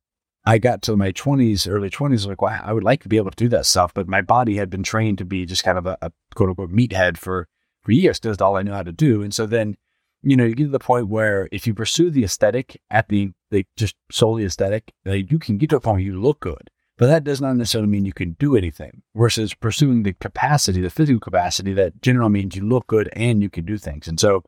I 0.46 0.58
got 0.60 0.82
to 0.84 0.96
my 0.96 1.12
20s, 1.12 1.68
early 1.70 1.90
20s, 1.90 2.28
like, 2.28 2.42
wow, 2.42 2.62
I 2.64 2.74
would 2.74 2.84
like 2.84 3.02
to 3.04 3.10
be 3.10 3.18
able 3.18 3.32
to 3.32 3.36
do 3.36 3.50
that 3.50 3.66
stuff, 3.66 3.94
but 3.94 4.08
my 4.08 4.22
body 4.22 4.58
had 4.58 4.70
been 4.70 4.84
trained 4.84 5.18
to 5.18 5.26
be 5.26 5.46
just 5.46 5.64
kind 5.64 5.78
of 5.78 5.88
a, 5.88 5.98
a 6.02 6.12
quote 6.36 6.50
unquote 6.50 6.72
meathead 6.72 7.18
for, 7.18 7.48
for 7.82 7.92
years. 7.92 8.20
That's 8.20 8.42
all 8.42 8.58
I 8.58 8.62
knew 8.62 8.74
how 8.74 8.84
to 8.84 8.92
do. 8.92 9.24
And 9.24 9.34
so 9.34 9.48
then, 9.48 9.76
you 10.22 10.36
know, 10.36 10.44
you 10.44 10.54
get 10.54 10.66
to 10.66 10.70
the 10.70 10.80
point 10.80 11.08
where 11.08 11.50
if 11.52 11.66
you 11.66 11.74
pursue 11.74 12.12
the 12.12 12.24
aesthetic 12.24 12.80
at 12.92 13.10
the, 13.10 13.32
the 13.50 13.66
just 13.76 13.96
solely 14.12 14.44
aesthetic, 14.44 14.94
you 15.06 15.40
can 15.40 15.58
get 15.58 15.72
to 15.72 15.78
a 15.78 15.80
point 15.80 15.96
where 15.96 16.04
you 16.04 16.22
look 16.22 16.42
good. 16.42 16.70
But 16.98 17.08
that 17.08 17.24
does 17.26 17.42
not 17.42 17.58
necessarily 17.58 17.90
mean 17.90 18.06
you 18.06 18.14
can 18.14 18.38
do 18.40 18.56
anything 18.56 19.02
versus 19.16 19.54
pursuing 19.54 20.04
the 20.04 20.14
capacity, 20.14 20.80
the 20.80 20.90
physical 20.90 21.20
capacity 21.20 21.74
that 21.74 22.02
generally 22.02 22.32
means 22.32 22.56
you 22.56 22.66
look 22.66 22.88
good 22.88 23.10
and 23.14 23.42
you 23.42 23.50
can 23.50 23.66
do 23.66 23.78
things. 23.78 24.08
And 24.08 24.20
so 24.20 24.44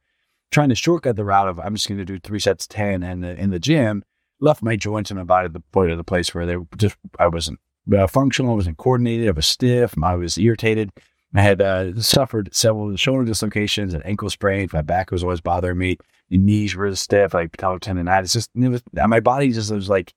trying 0.51 0.69
to 0.69 0.75
shortcut 0.75 1.17
the 1.17 1.25
route 1.25 1.49
of 1.49 1.59
I'm 1.59 1.75
just 1.75 1.89
going 1.89 1.97
to 1.97 2.05
do 2.05 2.19
three 2.19 2.39
sets 2.39 2.65
10 2.67 3.03
and 3.03 3.25
in 3.25 3.49
the 3.49 3.59
gym 3.59 4.03
left 4.39 4.63
my 4.63 4.77
joints 4.77 5.11
and 5.11 5.17
my 5.17 5.25
body 5.25 5.47
at 5.47 5.53
the 5.53 5.59
point 5.59 5.91
of 5.91 5.97
the 5.97 6.03
place 6.05 6.33
where 6.33 6.45
they 6.45 6.55
just, 6.77 6.95
I 7.19 7.27
wasn't 7.27 7.59
uh, 7.93 8.07
functional, 8.07 8.53
I 8.53 8.55
wasn't 8.55 8.77
coordinated, 8.77 9.27
I 9.27 9.31
was 9.31 9.47
stiff, 9.47 9.93
I 10.01 10.15
was 10.15 10.37
irritated. 10.37 10.91
I 11.35 11.41
had 11.41 11.61
uh, 11.61 11.99
suffered 12.01 12.55
several 12.55 12.95
shoulder 12.95 13.25
dislocations 13.25 13.93
and 13.93 14.05
ankle 14.05 14.29
sprains. 14.29 14.73
My 14.73 14.81
back 14.81 15.11
was 15.11 15.23
always 15.23 15.41
bothering 15.41 15.77
me. 15.77 15.97
The 16.29 16.37
knees 16.37 16.75
were 16.75 16.95
stiff, 16.95 17.33
like 17.33 17.51
tendonitis. 17.57 18.33
Just 18.33 18.49
was, 18.55 18.81
my 18.93 19.19
body 19.19 19.51
just 19.51 19.71
was 19.71 19.89
like 19.89 20.13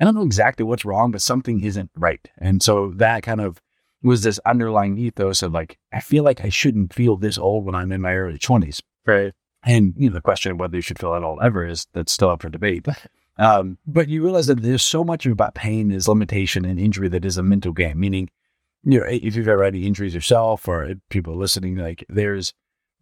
I 0.00 0.04
don't 0.04 0.14
know 0.14 0.22
exactly 0.22 0.64
what's 0.64 0.84
wrong, 0.84 1.10
but 1.10 1.22
something 1.22 1.60
isn't 1.62 1.90
right. 1.96 2.28
And 2.38 2.62
so 2.62 2.92
that 2.96 3.22
kind 3.22 3.40
of 3.40 3.60
was 4.02 4.22
this 4.22 4.40
underlying 4.44 4.98
ethos 4.98 5.42
of 5.42 5.52
like, 5.52 5.78
I 5.92 6.00
feel 6.00 6.24
like 6.24 6.44
I 6.44 6.48
shouldn't 6.48 6.92
feel 6.92 7.16
this 7.16 7.38
old 7.38 7.64
when 7.64 7.74
I'm 7.74 7.92
in 7.92 8.00
my 8.00 8.14
early 8.14 8.38
20s. 8.38 8.80
Right. 9.06 9.32
And 9.64 9.94
you 9.96 10.10
know, 10.10 10.14
the 10.14 10.20
question 10.20 10.52
of 10.52 10.58
whether 10.58 10.76
you 10.76 10.82
should 10.82 10.98
feel 10.98 11.12
that 11.12 11.22
old 11.22 11.40
ever 11.42 11.66
is 11.66 11.86
that's 11.92 12.12
still 12.12 12.30
up 12.30 12.42
for 12.42 12.48
debate. 12.50 12.86
Um, 13.36 13.78
but 13.84 14.08
you 14.08 14.22
realize 14.22 14.46
that 14.46 14.62
there's 14.62 14.84
so 14.84 15.02
much 15.02 15.26
about 15.26 15.56
pain 15.56 15.90
is 15.90 16.06
limitation 16.06 16.64
and 16.64 16.78
injury 16.78 17.08
that 17.08 17.24
is 17.24 17.36
a 17.36 17.42
mental 17.42 17.72
game. 17.72 17.98
Meaning, 17.98 18.30
you 18.84 19.00
know, 19.00 19.06
if 19.06 19.34
you've 19.34 19.48
ever 19.48 19.64
had 19.64 19.74
any 19.74 19.86
injuries 19.86 20.14
yourself 20.14 20.68
or 20.68 20.94
people 21.10 21.36
listening, 21.36 21.76
like 21.76 22.04
there's 22.08 22.52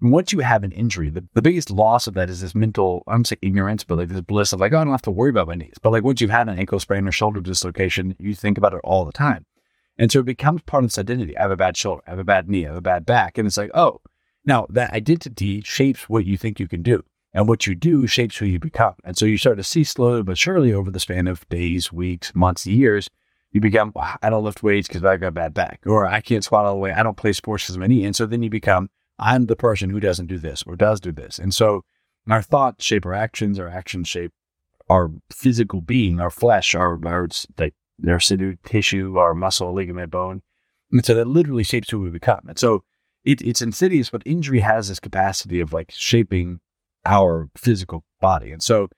once 0.02 0.32
you 0.32 0.40
have 0.40 0.64
an 0.64 0.72
injury, 0.72 1.10
the, 1.10 1.24
the 1.34 1.42
biggest 1.42 1.70
loss 1.70 2.06
of 2.06 2.14
that 2.14 2.28
is 2.28 2.40
this 2.40 2.54
mental, 2.54 3.04
I'm 3.06 3.24
saying 3.24 3.38
ignorance, 3.40 3.84
but 3.84 3.98
like 3.98 4.08
this 4.08 4.20
bliss 4.20 4.52
of 4.52 4.60
like, 4.60 4.72
oh, 4.72 4.78
I 4.78 4.84
don't 4.84 4.92
have 4.92 5.02
to 5.02 5.10
worry 5.10 5.30
about 5.30 5.46
my 5.46 5.54
knees. 5.54 5.76
But 5.80 5.92
like 5.92 6.02
once 6.02 6.20
you've 6.20 6.30
had 6.30 6.48
an 6.48 6.58
ankle 6.58 6.80
sprain 6.80 7.06
or 7.06 7.12
shoulder 7.12 7.40
dislocation, 7.40 8.16
you 8.18 8.34
think 8.34 8.58
about 8.58 8.74
it 8.74 8.80
all 8.82 9.04
the 9.04 9.12
time. 9.12 9.46
And 9.98 10.10
so 10.10 10.20
it 10.20 10.26
becomes 10.26 10.62
part 10.62 10.82
of 10.82 10.90
this 10.90 10.98
identity. 10.98 11.36
I 11.38 11.42
have 11.42 11.50
a 11.50 11.56
bad 11.56 11.76
shoulder, 11.76 12.02
I 12.06 12.10
have 12.10 12.18
a 12.18 12.24
bad 12.24 12.48
knee, 12.48 12.64
I 12.66 12.70
have 12.70 12.78
a 12.78 12.82
bad 12.82 13.06
back. 13.06 13.38
And 13.38 13.46
it's 13.46 13.56
like, 13.56 13.70
oh, 13.74 14.00
now 14.44 14.66
that 14.70 14.92
identity 14.92 15.60
shapes 15.60 16.08
what 16.08 16.26
you 16.26 16.36
think 16.36 16.58
you 16.58 16.66
can 16.66 16.82
do. 16.82 17.04
And 17.34 17.48
what 17.48 17.66
you 17.66 17.74
do 17.74 18.06
shapes 18.06 18.36
who 18.36 18.44
you 18.44 18.58
become. 18.58 18.94
And 19.04 19.16
so 19.16 19.24
you 19.24 19.38
start 19.38 19.56
to 19.56 19.62
see 19.62 19.84
slowly 19.84 20.22
but 20.22 20.36
surely 20.36 20.72
over 20.72 20.90
the 20.90 21.00
span 21.00 21.26
of 21.28 21.48
days, 21.48 21.90
weeks, 21.90 22.34
months, 22.34 22.66
years, 22.66 23.08
you 23.52 23.60
become, 23.60 23.92
well, 23.94 24.16
I 24.20 24.30
don't 24.30 24.44
lift 24.44 24.62
weights 24.62 24.88
because 24.88 25.04
I've 25.04 25.20
got 25.20 25.28
a 25.28 25.32
bad 25.32 25.54
back, 25.54 25.80
or 25.86 26.06
I 26.06 26.20
can't 26.20 26.44
squat 26.44 26.66
all 26.66 26.74
the 26.74 26.80
way. 26.80 26.92
I 26.92 27.02
don't 27.02 27.16
play 27.16 27.32
sports 27.32 27.64
because 27.64 27.76
of 27.76 27.80
my 27.80 27.86
knee. 27.86 28.04
And 28.04 28.16
so 28.16 28.26
then 28.26 28.42
you 28.42 28.50
become, 28.50 28.90
I'm 29.22 29.46
the 29.46 29.56
person 29.56 29.90
who 29.90 30.00
doesn't 30.00 30.26
do 30.26 30.38
this 30.38 30.64
or 30.66 30.74
does 30.74 31.00
do 31.00 31.12
this. 31.12 31.38
And 31.38 31.54
so 31.54 31.84
our 32.28 32.42
thoughts 32.42 32.84
shape 32.84 33.06
our 33.06 33.14
actions, 33.14 33.58
our 33.58 33.68
actions 33.68 34.08
shape 34.08 34.32
our 34.90 35.10
physical 35.30 35.80
being, 35.80 36.20
our 36.20 36.30
flesh, 36.30 36.74
our, 36.74 36.98
our 37.06 37.28
like 37.56 37.74
our 38.06 38.20
sinew 38.20 38.56
tissue, 38.64 39.16
our 39.16 39.32
muscle, 39.32 39.72
ligament, 39.72 40.10
bone. 40.10 40.42
And 40.90 41.04
so 41.04 41.14
that 41.14 41.28
literally 41.28 41.62
shapes 41.62 41.90
who 41.90 42.00
we 42.00 42.10
become. 42.10 42.40
And 42.48 42.58
so 42.58 42.82
it, 43.24 43.40
it's 43.42 43.62
insidious, 43.62 44.10
but 44.10 44.22
injury 44.26 44.60
has 44.60 44.88
this 44.88 45.00
capacity 45.00 45.60
of 45.60 45.72
like 45.72 45.92
shaping 45.94 46.60
our 47.04 47.48
physical 47.56 48.04
body. 48.20 48.50
And 48.50 48.62
so 48.62 48.88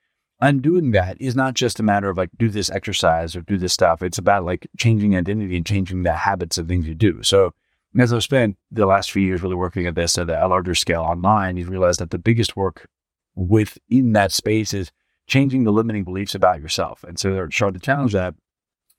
undoing 0.41 0.91
that 0.93 1.21
is 1.21 1.37
not 1.37 1.55
just 1.55 1.79
a 1.79 1.83
matter 1.83 2.09
of 2.09 2.17
like 2.17 2.31
do 2.39 2.49
this 2.49 2.71
exercise 2.71 3.37
or 3.37 3.43
do 3.43 3.59
this 3.59 3.73
stuff. 3.73 4.03
It's 4.03 4.19
about 4.19 4.45
like 4.45 4.67
changing 4.79 5.15
identity 5.15 5.57
and 5.57 5.67
changing 5.67 6.03
the 6.03 6.15
habits 6.15 6.59
of 6.59 6.67
things 6.67 6.87
you 6.87 6.95
do. 6.95 7.23
So 7.23 7.53
as 8.01 8.13
I've 8.13 8.23
spent 8.23 8.57
the 8.71 8.87
last 8.87 9.13
few 9.13 9.23
years 9.23 9.43
really 9.43 9.55
working 9.55 9.87
at 9.87 9.95
this 9.95 10.19
at 10.19 10.29
a 10.29 10.49
larger 10.49 10.75
scale 10.75 11.03
online, 11.03 11.57
you've 11.57 11.69
realized 11.69 12.01
that 12.01 12.11
the 12.11 12.19
biggest 12.19 12.57
work 12.57 12.89
within 13.35 14.13
that 14.13 14.33
space 14.33 14.75
is 14.75 14.91
changing 15.27 15.65
the 15.65 15.73
limiting 15.73 16.05
beliefs 16.05 16.35
about 16.35 16.61
yourself. 16.61 17.05
And 17.05 17.19
so 17.19 17.33
they're 17.33 17.47
trying 17.47 17.75
to 17.75 17.81
challenge 17.81 18.13
that 18.13 18.35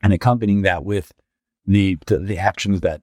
and 0.02 0.14
accompanying 0.14 0.62
that 0.64 0.84
with 0.84 1.12
the, 1.66 1.98
the, 2.08 2.20
the 2.20 2.38
actions 2.38 2.82
that 2.82 3.02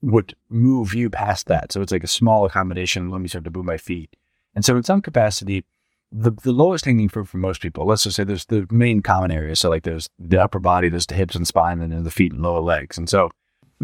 would 0.00 0.34
move 0.48 0.94
you 0.94 1.08
past 1.08 1.46
that. 1.46 1.72
So 1.72 1.80
it's 1.80 1.92
like 1.92 2.04
a 2.04 2.08
small 2.08 2.44
accommodation. 2.44 3.10
Let 3.10 3.20
me 3.20 3.28
start 3.28 3.44
to 3.44 3.50
move 3.50 3.64
my 3.64 3.76
feet. 3.76 4.16
And 4.54 4.64
so 4.64 4.76
in 4.76 4.82
some 4.82 5.00
capacity, 5.00 5.64
the, 6.10 6.32
the 6.32 6.52
lowest 6.52 6.84
hanging 6.84 7.08
fruit 7.08 7.28
for 7.28 7.38
most 7.38 7.62
people, 7.62 7.86
let's 7.86 8.02
just 8.02 8.16
say 8.16 8.24
there's 8.24 8.46
the 8.46 8.66
main 8.70 9.00
common 9.00 9.30
areas. 9.30 9.60
So 9.60 9.70
like 9.70 9.84
there's 9.84 10.08
the 10.18 10.42
upper 10.42 10.58
body, 10.58 10.88
there's 10.88 11.06
the 11.06 11.14
hips 11.14 11.34
and 11.34 11.46
spine, 11.46 11.80
and 11.80 11.92
then 11.92 12.04
the 12.04 12.10
feet 12.10 12.32
and 12.32 12.42
lower 12.42 12.60
legs. 12.60 12.98
And 12.98 13.08
so 13.08 13.30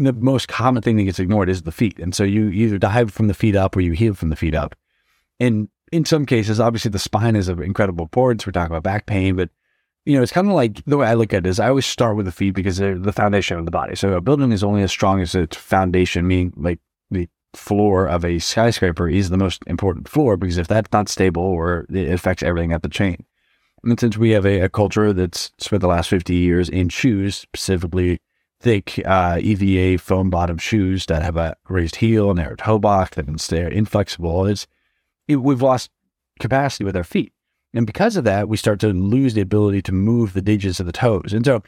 the 0.05 0.13
most 0.13 0.47
common 0.47 0.81
thing 0.81 0.97
that 0.97 1.03
gets 1.03 1.19
ignored 1.19 1.49
is 1.49 1.63
the 1.63 1.71
feet. 1.71 1.99
And 1.99 2.15
so 2.15 2.23
you 2.23 2.49
either 2.49 2.77
dive 2.77 3.11
from 3.11 3.27
the 3.27 3.33
feet 3.33 3.55
up 3.55 3.75
or 3.75 3.81
you 3.81 3.91
heal 3.91 4.13
from 4.13 4.29
the 4.29 4.35
feet 4.35 4.55
up. 4.55 4.75
And 5.39 5.69
in 5.91 6.05
some 6.05 6.25
cases, 6.25 6.59
obviously 6.59 6.91
the 6.91 6.99
spine 6.99 7.35
is 7.35 7.47
of 7.47 7.59
incredible 7.59 8.05
importance. 8.05 8.45
We're 8.45 8.51
talking 8.51 8.71
about 8.71 8.83
back 8.83 9.05
pain, 9.05 9.35
but 9.35 9.49
you 10.05 10.15
know, 10.15 10.23
it's 10.23 10.31
kind 10.31 10.47
of 10.47 10.53
like 10.53 10.83
the 10.85 10.97
way 10.97 11.07
I 11.07 11.13
look 11.13 11.33
at 11.33 11.45
it 11.45 11.49
is 11.49 11.59
I 11.59 11.69
always 11.69 11.85
start 11.85 12.15
with 12.15 12.25
the 12.25 12.31
feet 12.31 12.51
because 12.51 12.77
they're 12.77 12.97
the 12.97 13.11
foundation 13.11 13.57
of 13.57 13.65
the 13.65 13.71
body. 13.71 13.95
So 13.95 14.13
a 14.13 14.21
building 14.21 14.51
is 14.51 14.63
only 14.63 14.81
as 14.81 14.91
strong 14.91 15.21
as 15.21 15.35
its 15.35 15.57
foundation, 15.57 16.27
meaning 16.27 16.53
like 16.55 16.79
the 17.11 17.27
floor 17.53 18.07
of 18.07 18.23
a 18.23 18.39
skyscraper 18.39 19.09
is 19.09 19.29
the 19.29 19.37
most 19.37 19.63
important 19.67 20.07
floor 20.07 20.37
because 20.37 20.57
if 20.57 20.67
that's 20.67 20.91
not 20.93 21.09
stable 21.09 21.43
or 21.43 21.85
it 21.89 22.11
affects 22.11 22.43
everything 22.43 22.71
at 22.71 22.83
the 22.83 22.89
chain. 22.89 23.25
And 23.83 23.99
since 23.99 24.17
we 24.17 24.31
have 24.31 24.45
a, 24.45 24.61
a 24.61 24.69
culture 24.69 25.13
that's 25.13 25.51
spent 25.57 25.81
the 25.81 25.87
last 25.87 26.09
50 26.09 26.33
years 26.33 26.69
in 26.69 26.89
shoes, 26.89 27.35
specifically 27.35 28.19
thick 28.59 29.01
uh, 29.05 29.39
EVA 29.41 29.97
foam 29.97 30.29
bottom 30.29 30.57
shoes 30.57 31.05
that 31.05 31.21
have 31.21 31.37
a 31.37 31.55
raised 31.67 31.97
heel 31.97 32.29
and 32.29 32.37
narrow 32.37 32.55
toe 32.55 32.79
box 32.79 33.11
can 33.11 33.37
stay 33.37 33.73
inflexible. 33.73 34.45
It's 34.45 34.67
it, 35.27 35.37
we've 35.37 35.61
lost 35.61 35.91
capacity 36.39 36.83
with 36.83 36.95
our 36.95 37.03
feet, 37.03 37.33
and 37.73 37.85
because 37.85 38.15
of 38.15 38.23
that, 38.25 38.49
we 38.49 38.57
start 38.57 38.79
to 38.81 38.89
lose 38.89 39.33
the 39.33 39.41
ability 39.41 39.81
to 39.83 39.91
move 39.91 40.33
the 40.33 40.41
digits 40.41 40.79
of 40.79 40.85
the 40.85 40.91
toes. 40.91 41.33
And 41.33 41.45
so, 41.45 41.63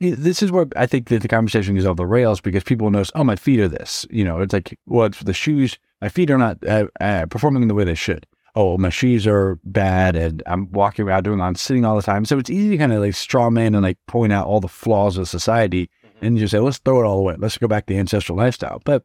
this 0.00 0.42
is 0.42 0.52
where 0.52 0.66
I 0.76 0.86
think 0.86 1.08
that 1.08 1.22
the 1.22 1.28
conversation 1.28 1.74
goes 1.74 1.86
off 1.86 1.96
the 1.96 2.06
rails 2.06 2.40
because 2.40 2.64
people 2.64 2.90
notice, 2.90 3.12
oh, 3.14 3.24
my 3.24 3.36
feet 3.36 3.60
are 3.60 3.68
this. 3.68 4.06
You 4.10 4.24
know, 4.24 4.40
it's 4.40 4.52
like, 4.52 4.78
well, 4.86 5.06
it's 5.06 5.20
the 5.20 5.32
shoes. 5.32 5.78
My 6.00 6.08
feet 6.08 6.30
are 6.30 6.38
not 6.38 6.64
uh, 6.66 6.86
uh, 7.00 7.26
performing 7.26 7.66
the 7.68 7.74
way 7.74 7.84
they 7.84 7.94
should. 7.94 8.26
Oh, 8.54 8.76
my 8.78 8.88
shoes 8.88 9.26
are 9.26 9.58
bad, 9.62 10.16
and 10.16 10.42
I'm 10.46 10.70
walking 10.72 11.04
around 11.04 11.24
doing. 11.24 11.40
I'm 11.40 11.54
sitting 11.54 11.84
all 11.84 11.96
the 11.96 12.02
time, 12.02 12.24
so 12.24 12.38
it's 12.38 12.50
easy 12.50 12.70
to 12.70 12.78
kind 12.78 12.92
of 12.92 13.00
like 13.00 13.14
straw 13.14 13.50
man 13.50 13.74
and 13.74 13.84
like 13.84 13.98
point 14.06 14.32
out 14.32 14.46
all 14.46 14.60
the 14.60 14.68
flaws 14.68 15.16
of 15.16 15.28
society 15.28 15.90
and 16.20 16.38
you 16.38 16.48
say, 16.48 16.58
let's 16.58 16.78
throw 16.78 17.00
it 17.00 17.06
all 17.06 17.18
away. 17.18 17.36
Let's 17.38 17.58
go 17.58 17.68
back 17.68 17.86
to 17.86 17.94
the 17.94 18.00
ancestral 18.00 18.38
lifestyle. 18.38 18.80
But 18.84 19.04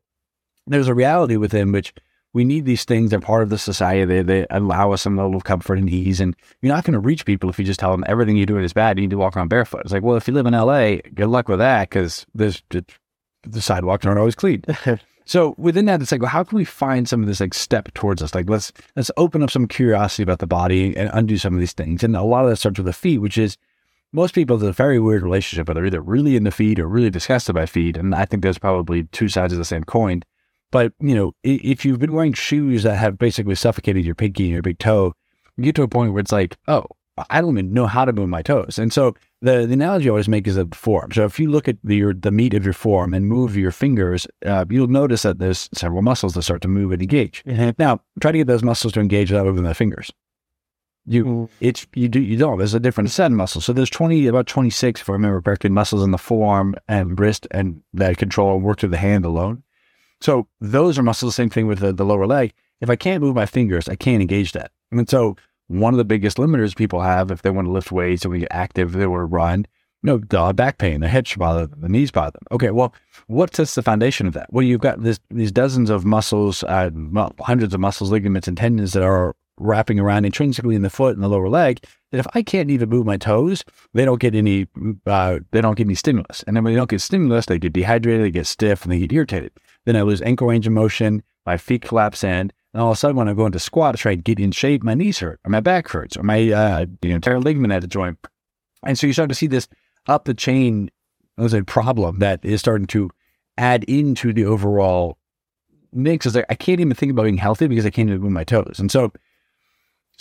there's 0.67 0.88
a 0.88 0.93
reality 0.93 1.38
within 1.38 1.72
which 1.72 1.93
we 2.34 2.43
need 2.43 2.65
these 2.65 2.84
things. 2.84 3.10
They're 3.10 3.20
part 3.20 3.43
of 3.43 3.50
the 3.50 3.58
society. 3.58 4.05
They, 4.05 4.22
they 4.22 4.48
allow 4.50 4.91
us 4.91 5.03
some 5.03 5.17
level 5.17 5.36
of 5.36 5.43
comfort 5.43 5.77
and 5.77 5.89
ease. 5.89 6.20
And 6.20 6.36
you're 6.62 6.74
not 6.74 6.84
going 6.84 6.93
to 6.93 7.00
reach 7.00 7.25
people 7.25 7.50
if 7.50 7.60
you 7.60 7.65
just 7.65 7.79
tell 7.79 7.91
them 7.91 8.03
everything 8.08 8.36
you're 8.36 8.46
doing 8.46 8.63
is 8.63 8.74
bad. 8.74 8.98
You 8.98 9.03
need 9.03 9.12
to 9.12 9.17
walk 9.17 9.38
around 9.38 9.50
barefoot. 9.50 9.82
It's 9.82 9.93
like, 9.93 10.03
well, 10.03 10.17
if 10.17 10.27
you 10.27 10.34
live 10.34 10.48
in 10.48 10.53
LA, 10.53 10.98
good 11.13 11.27
luck 11.27 11.48
with 11.48 11.60
that 11.60 11.89
because 11.89 12.25
there's 12.34 12.63
the 12.70 13.62
sidewalks 13.62 14.05
aren't 14.05 14.20
always 14.20 14.36
clean. 14.36 14.63
so 15.25 15.53
within 15.58 15.86
that, 15.86 16.01
it's 16.01 16.12
like, 16.12 16.22
well, 16.22 16.29
how 16.29 16.43
can 16.43 16.58
we 16.58 16.65
find 16.65 17.08
some 17.08 17.22
of 17.22 17.27
this 17.27 17.39
like 17.39 17.53
step 17.53 17.93
towards 17.93 18.24
us? 18.24 18.34
Like, 18.34 18.50
let's 18.50 18.72
let's 18.96 19.12
open 19.17 19.43
up 19.43 19.51
some 19.51 19.67
curiosity 19.67 20.24
about 20.24 20.39
the 20.39 20.48
body 20.48 20.96
and 20.98 21.10
undo 21.13 21.38
some 21.38 21.53
of 21.53 21.60
these 21.60 21.74
things. 21.74 22.03
And 22.03 22.15
a 22.15 22.24
lot 22.24 22.46
of 22.46 22.50
that 22.50 22.58
starts 22.58 22.79
with 22.79 22.88
the 22.88 22.93
feet, 22.93 23.20
which 23.20 23.38
is 23.38 23.58
most 24.13 24.36
people 24.36 24.58
have 24.58 24.67
a 24.67 24.72
very 24.72 25.00
weird 25.00 25.24
relationship 25.24 25.67
where 25.67 25.75
they're 25.75 25.88
either 25.88 26.01
really 26.01 26.36
into 26.36 26.51
feed 26.51 26.79
or 26.79 26.88
really 26.88 27.10
disgusted 27.10 27.55
by 27.55 27.65
feed. 27.65 27.98
And 27.98 28.13
I 28.13 28.25
think 28.25 28.43
there's 28.43 28.60
probably 28.60 29.03
two 29.05 29.27
sides 29.27 29.51
of 29.51 29.60
the 29.60 29.65
same 29.65 29.84
coin. 29.84 30.24
But, 30.72 30.93
you 31.00 31.15
know, 31.15 31.34
if 31.43 31.84
you've 31.84 32.00
been 32.00 32.13
wearing 32.13 32.34
shoes 32.34 32.84
that 32.84 32.96
have 32.96 33.17
basically 33.17 33.55
suffocated 33.55 34.05
your 34.05 34.15
pinky 34.15 34.43
and 34.43 34.53
your 34.53 34.62
big 34.62 34.79
toe, 34.79 35.13
you 35.58 35.63
get 35.65 35.75
to 35.75 35.84
a 35.84 35.88
point 35.88 36.13
where 36.13 36.22
it's 36.22 36.32
like, 36.32 36.58
oh, 36.67 36.86
I 37.29 37.41
don't 37.41 37.58
even 37.58 37.74
know 37.74 37.86
how 37.86 38.05
to 38.05 38.13
move 38.13 38.29
my 38.29 38.41
toes. 38.41 38.79
And 38.79 38.91
so 38.91 39.13
the, 39.41 39.67
the 39.67 39.74
analogy 39.74 40.08
I 40.08 40.10
always 40.10 40.27
make 40.27 40.48
is 40.48 40.58
a 40.58 40.67
forearm. 40.74 41.12
So 41.12 41.25
if 41.25 41.39
you 41.39 41.51
look 41.51 41.67
at 41.67 41.77
the, 41.84 41.96
your, 41.96 42.13
the 42.13 42.32
meat 42.32 42.55
of 42.55 42.63
your 42.63 42.74
forearm 42.74 43.13
and 43.13 43.27
move 43.27 43.55
your 43.55 43.72
fingers, 43.72 44.25
uh, 44.46 44.65
you'll 44.70 44.88
notice 44.88 45.22
that 45.22 45.38
there's 45.38 45.70
several 45.74 46.01
muscles 46.01 46.34
that 46.34 46.41
start 46.41 46.62
to 46.63 46.67
move 46.67 46.91
and 46.91 47.01
engage. 47.01 47.43
Mm-hmm. 47.46 47.72
Now, 47.77 48.01
try 48.20 48.32
to 48.32 48.38
get 48.39 48.48
those 48.48 48.63
muscles 48.63 48.93
to 48.93 49.00
engage 49.00 49.32
without 49.32 49.46
moving 49.46 49.63
the 49.63 49.75
fingers. 49.75 50.12
You 51.06 51.26
mm. 51.26 51.50
it's 51.60 51.86
you 51.94 52.08
do 52.08 52.22
you 52.22 52.38
don't. 52.38 52.58
There's 52.58 52.74
a 52.74 52.80
different 52.80 53.12
set 53.12 53.32
of 53.32 53.38
muscles. 53.38 53.66
So 53.66 53.74
there's 53.74 53.90
twenty 53.90 54.28
about 54.28 54.48
twenty 54.48 54.70
six, 54.70 55.02
if 55.02 55.10
I 55.10 55.14
remember 55.14 55.42
correctly, 55.42 55.70
muscles 55.70 56.04
in 56.04 56.12
the 56.12 56.18
forearm 56.18 56.76
and 56.88 57.20
wrist 57.20 57.48
and 57.52 57.82
that 57.94 58.18
control 58.18 58.56
and 58.56 58.64
work 58.64 58.80
through 58.80 58.90
the 58.90 58.98
hand 58.98 59.26
alone. 59.26 59.64
So 60.22 60.48
those 60.62 60.98
are 60.98 61.04
muscles. 61.04 61.36
Same 61.36 61.50
thing 61.50 61.68
with 61.68 61.80
the, 61.80 61.92
the 61.92 62.06
lower 62.06 62.26
leg. 62.26 62.54
If 62.80 62.90
I 62.90 62.96
can't 62.96 63.22
move 63.22 63.36
my 63.36 63.46
fingers, 63.46 63.90
I 63.90 63.96
can't 63.96 64.22
engage 64.22 64.54
that. 64.54 64.72
And 64.92 65.10
so 65.10 65.36
one 65.68 65.94
of 65.94 65.98
the 65.98 66.06
biggest 66.06 66.38
limiters 66.38 66.76
people 66.76 67.02
have 67.02 67.32
if 67.32 67.42
they 67.42 67.50
want 67.50 67.68
to 67.68 67.72
lift 67.72 67.92
weights 67.92 68.24
and 68.24 68.32
we 68.32 68.40
get 68.40 68.48
active, 68.52 68.94
they 68.94 69.08
want 69.08 69.22
to 69.22 69.26
run. 69.26 69.66
You 70.04 70.22
know, 70.30 70.54
back 70.54 70.78
pain, 70.80 71.00
the 71.00 71.08
hips 71.08 71.36
bother 71.36 71.66
them, 71.66 71.80
the 71.80 71.88
knees 71.88 72.12
bother 72.12 72.32
them. 72.32 72.48
Okay, 72.52 72.72
well, 72.72 72.94
what 73.28 73.56
sets 73.56 73.76
the 73.76 73.82
foundation 73.82 74.28
of 74.28 74.34
that? 74.34 74.52
Well, 74.52 74.64
you've 74.64 74.82
got 74.82 75.02
this, 75.02 75.20
these 75.30 75.52
dozens 75.52 75.90
of 75.90 76.04
muscles, 76.04 76.62
uh, 76.64 76.90
hundreds 77.40 77.74
of 77.74 77.80
muscles, 77.80 78.12
ligaments, 78.12 78.50
and 78.50 78.58
tendons 78.58 78.92
that 78.94 79.04
are 79.04 79.34
wrapping 79.58 80.00
around 80.00 80.26
intrinsically 80.26 80.76
in 80.76 80.82
the 80.82 80.90
foot 80.90 81.16
and 81.16 81.24
the 81.24 81.30
lower 81.30 81.50
leg 81.50 81.84
that 82.12 82.20
if 82.20 82.28
I 82.34 82.44
can't 82.44 82.70
even 82.70 82.90
move 82.90 83.06
my 83.06 83.18
toes, 83.18 83.64
they 83.94 84.06
don't 84.06 84.20
get 84.20 84.36
any 84.36 84.68
uh, 85.06 85.40
they 85.52 85.62
don't 85.62 85.76
get 85.76 85.88
any 85.88 85.96
stimulus. 85.96 86.44
And 86.44 86.56
then 86.56 86.64
when 86.64 86.74
they 86.74 86.78
don't 86.78 86.90
get 86.90 87.02
stimulus, 87.02 87.46
they 87.46 87.60
get 87.60 87.74
dehydrated, 87.74 88.26
they 88.26 88.32
get 88.32 88.48
stiff, 88.48 88.84
and 88.84 88.92
they 88.92 89.00
get 89.00 89.12
irritated. 89.12 89.52
Then 89.86 89.96
I 89.96 90.02
lose 90.02 90.22
ankle 90.22 90.48
range 90.48 90.68
of 90.68 90.74
motion, 90.74 91.24
my 91.46 91.58
feet 91.58 91.82
collapse 91.82 92.24
in, 92.24 92.52
and 92.74 92.82
all 92.82 92.92
of 92.92 92.98
a 92.98 93.00
sudden 93.00 93.18
when 93.18 93.28
I 93.28 93.34
go 93.34 93.46
into 93.46 93.60
squat 93.60 93.96
to 93.96 94.02
try 94.02 94.14
and 94.14 94.24
get 94.24 94.40
in 94.40 94.52
shape, 94.52 94.84
my 94.84 94.94
knees 94.94 95.20
hurt, 95.20 95.40
or 95.46 95.50
my 95.50 95.60
back 95.60 95.88
hurts, 95.88 96.18
or 96.18 96.24
my 96.24 96.52
uh, 96.52 96.86
you 97.02 97.14
know 97.14 97.20
tear 97.20 97.40
ligament 97.40 97.74
at 97.74 97.82
the 97.82 97.88
joint. 97.88 98.18
And 98.86 98.98
so 98.98 99.08
you 99.08 99.14
start 99.14 99.30
to 99.30 99.36
see 99.36 99.48
this 99.48 99.68
up 100.08 100.26
the 100.26 100.34
chain 100.34 100.90
as 101.38 101.54
a 101.54 101.64
problem 101.64 102.20
that 102.20 102.44
is 102.44 102.60
starting 102.60 102.88
to 102.88 103.10
add 103.58 103.84
into 103.86 104.34
the 104.34 104.46
overall 104.46 105.18
mix. 105.92 106.26
Is 106.26 106.36
like 106.36 106.46
I 106.50 106.56
can't 106.56 106.80
even 106.80 106.94
think 106.94 107.12
about 107.12 107.24
being 107.24 107.38
healthy 107.38 107.68
because 107.68 107.86
I 107.86 107.92
can't 107.92 108.10
even 108.10 108.22
move 108.22 108.32
my 108.32 108.44
toes. 108.44 108.78
And 108.80 108.92
so 108.92 109.12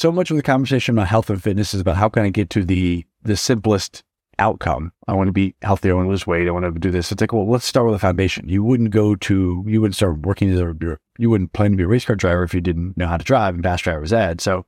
so 0.03 0.11
much 0.11 0.33
of 0.33 0.37
the 0.37 0.43
conversation 0.43 0.97
about 0.97 1.07
health 1.07 1.31
and 1.31 1.41
fitness 1.41 1.75
is 1.75 1.81
about 1.81 1.95
how 1.95 2.09
can 2.09 2.25
I 2.25 2.31
get 2.31 2.51
to 2.51 2.65
the 2.65 3.07
the 3.23 3.37
simplest 3.37 4.03
outcome. 4.41 4.91
I 5.07 5.13
want 5.13 5.29
to 5.29 5.33
be 5.33 5.55
healthy. 5.63 5.91
I 5.91 5.93
want 5.93 6.07
to 6.07 6.11
lose 6.11 6.27
weight. 6.27 6.49
I 6.49 6.51
want 6.51 6.65
to 6.65 6.73
do 6.73 6.91
this. 6.91 7.13
It's 7.13 7.21
like, 7.21 7.33
well, 7.33 7.49
let's 7.49 7.65
start 7.65 7.87
with 7.87 7.95
a 7.95 8.01
foundation. 8.01 8.49
You 8.49 8.65
wouldn't 8.65 8.91
go 8.91 9.15
to, 9.15 9.65
you 9.65 9.81
wouldn't 9.81 9.95
start 9.95 10.27
working 10.27 10.51
as 10.51 10.59
a, 10.59 10.75
you 11.19 11.31
wouldn't 11.31 11.53
plan 11.53 11.71
to 11.71 11.77
be 11.77 11.85
a 11.85 11.87
race 11.87 12.05
car 12.05 12.17
driver 12.17 12.43
if 12.43 12.53
you 12.53 12.61
didn't 12.61 12.97
know 12.97 13.07
how 13.07 13.17
to 13.17 13.25
drive 13.25 13.55
and 13.55 13.63
fast 13.63 13.85
driver's 13.85 14.13
ed. 14.13 14.41
So 14.41 14.67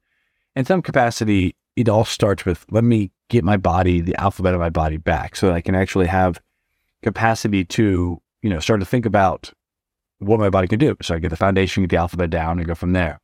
in 0.55 0.67
some 0.67 0.83
capacity, 0.83 1.57
it 1.75 1.89
all 1.89 2.05
starts 2.05 2.45
with, 2.45 2.65
let 2.71 2.85
me 2.85 3.11
get 3.29 3.43
my 3.43 3.57
body, 3.57 4.01
the 4.01 4.15
alphabet 4.21 4.55
of 4.55 4.61
my 4.61 4.71
body 4.71 4.99
back 4.99 5.35
so 5.35 5.49
that 5.49 5.57
I 5.57 5.61
can 5.61 5.75
actually 5.75 6.07
have 6.07 6.41
capacity 7.03 7.65
to 7.65 8.23
you 8.43 8.51
know, 8.51 8.61
start 8.61 8.79
to 8.79 8.87
think 8.87 9.05
about 9.05 9.53
what 10.19 10.39
my 10.39 10.51
body 10.51 10.69
can 10.69 10.79
do. 10.79 10.97
So 11.03 11.17
I 11.17 11.19
get 11.19 11.31
the 11.31 11.37
foundation, 11.37 11.83
get 11.83 11.91
the 11.91 11.97
alphabet 11.97 12.31
down, 12.31 12.59
and 12.59 12.69
go 12.69 12.77
from 12.77 12.93
there. 12.93 13.21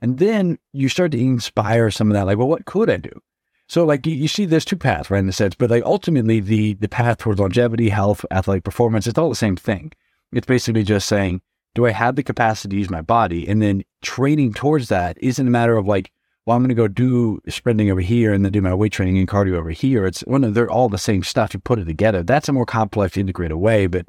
And 0.00 0.18
then 0.18 0.58
you 0.72 0.88
start 0.88 1.12
to 1.12 1.18
inspire 1.18 1.90
some 1.90 2.10
of 2.10 2.14
that, 2.14 2.26
like, 2.26 2.38
well, 2.38 2.48
what 2.48 2.66
could 2.66 2.90
I 2.90 2.98
do? 2.98 3.22
So 3.68 3.84
like 3.84 4.06
you, 4.06 4.14
you 4.14 4.28
see 4.28 4.44
there's 4.44 4.64
two 4.64 4.76
paths, 4.76 5.10
right, 5.10 5.18
in 5.18 5.26
the 5.26 5.32
sense, 5.32 5.54
but 5.54 5.70
like 5.70 5.82
ultimately 5.84 6.40
the 6.40 6.74
the 6.74 6.88
path 6.88 7.18
towards 7.18 7.40
longevity, 7.40 7.88
health, 7.88 8.24
athletic 8.30 8.64
performance, 8.64 9.06
it's 9.06 9.18
all 9.18 9.28
the 9.28 9.34
same 9.34 9.56
thing. 9.56 9.92
It's 10.32 10.46
basically 10.46 10.84
just 10.84 11.08
saying, 11.08 11.40
do 11.74 11.86
I 11.86 11.90
have 11.90 12.16
the 12.16 12.22
capacity 12.22 12.76
to 12.76 12.78
use 12.78 12.90
my 12.90 13.02
body? 13.02 13.46
And 13.48 13.60
then 13.60 13.84
training 14.02 14.54
towards 14.54 14.88
that 14.88 15.18
isn't 15.20 15.46
a 15.46 15.50
matter 15.50 15.76
of 15.76 15.86
like, 15.86 16.12
well, 16.44 16.56
I'm 16.56 16.62
going 16.62 16.68
to 16.68 16.74
go 16.74 16.88
do 16.88 17.40
sprinting 17.48 17.90
over 17.90 18.00
here 18.00 18.32
and 18.32 18.44
then 18.44 18.52
do 18.52 18.62
my 18.62 18.72
weight 18.72 18.92
training 18.92 19.18
and 19.18 19.28
cardio 19.28 19.56
over 19.56 19.70
here. 19.70 20.06
It's 20.06 20.20
one 20.22 20.42
well, 20.42 20.52
they're 20.52 20.70
all 20.70 20.88
the 20.88 20.96
same 20.96 21.24
stuff. 21.24 21.52
You 21.52 21.60
put 21.60 21.80
it 21.80 21.86
together. 21.86 22.22
That's 22.22 22.48
a 22.48 22.52
more 22.52 22.66
complex, 22.66 23.16
integrated 23.16 23.56
way, 23.56 23.88
but 23.88 24.08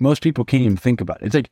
most 0.00 0.20
people 0.22 0.44
can't 0.44 0.64
even 0.64 0.76
think 0.76 1.00
about 1.00 1.22
it. 1.22 1.26
It's 1.26 1.34
like, 1.34 1.50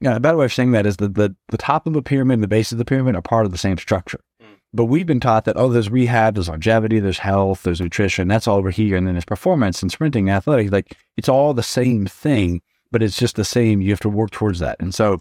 you 0.00 0.08
know, 0.08 0.16
a 0.16 0.20
better 0.20 0.36
way 0.36 0.46
of 0.46 0.52
saying 0.52 0.72
that 0.72 0.86
is 0.86 0.96
that 0.98 1.14
the, 1.14 1.34
the 1.48 1.58
top 1.58 1.86
of 1.86 1.92
the 1.92 2.02
pyramid 2.02 2.34
and 2.34 2.42
the 2.42 2.48
base 2.48 2.72
of 2.72 2.78
the 2.78 2.84
pyramid 2.84 3.14
are 3.14 3.22
part 3.22 3.46
of 3.46 3.52
the 3.52 3.58
same 3.58 3.76
structure. 3.76 4.20
Mm. 4.42 4.56
But 4.72 4.86
we've 4.86 5.06
been 5.06 5.20
taught 5.20 5.44
that, 5.44 5.56
oh, 5.56 5.68
there's 5.68 5.90
rehab, 5.90 6.34
there's 6.34 6.48
longevity, 6.48 7.00
there's 7.00 7.18
health, 7.18 7.62
there's 7.62 7.80
nutrition. 7.80 8.28
That's 8.28 8.48
all 8.48 8.58
over 8.58 8.70
here. 8.70 8.96
And 8.96 9.06
then 9.06 9.14
there's 9.14 9.24
performance 9.24 9.82
and 9.82 9.92
sprinting, 9.92 10.30
athletics. 10.30 10.72
Like 10.72 10.96
it's 11.16 11.28
all 11.28 11.52
the 11.52 11.62
same 11.62 12.06
thing, 12.06 12.62
but 12.90 13.02
it's 13.02 13.18
just 13.18 13.36
the 13.36 13.44
same. 13.44 13.80
You 13.80 13.90
have 13.90 14.00
to 14.00 14.08
work 14.08 14.30
towards 14.30 14.58
that. 14.60 14.76
And 14.80 14.94
so 14.94 15.20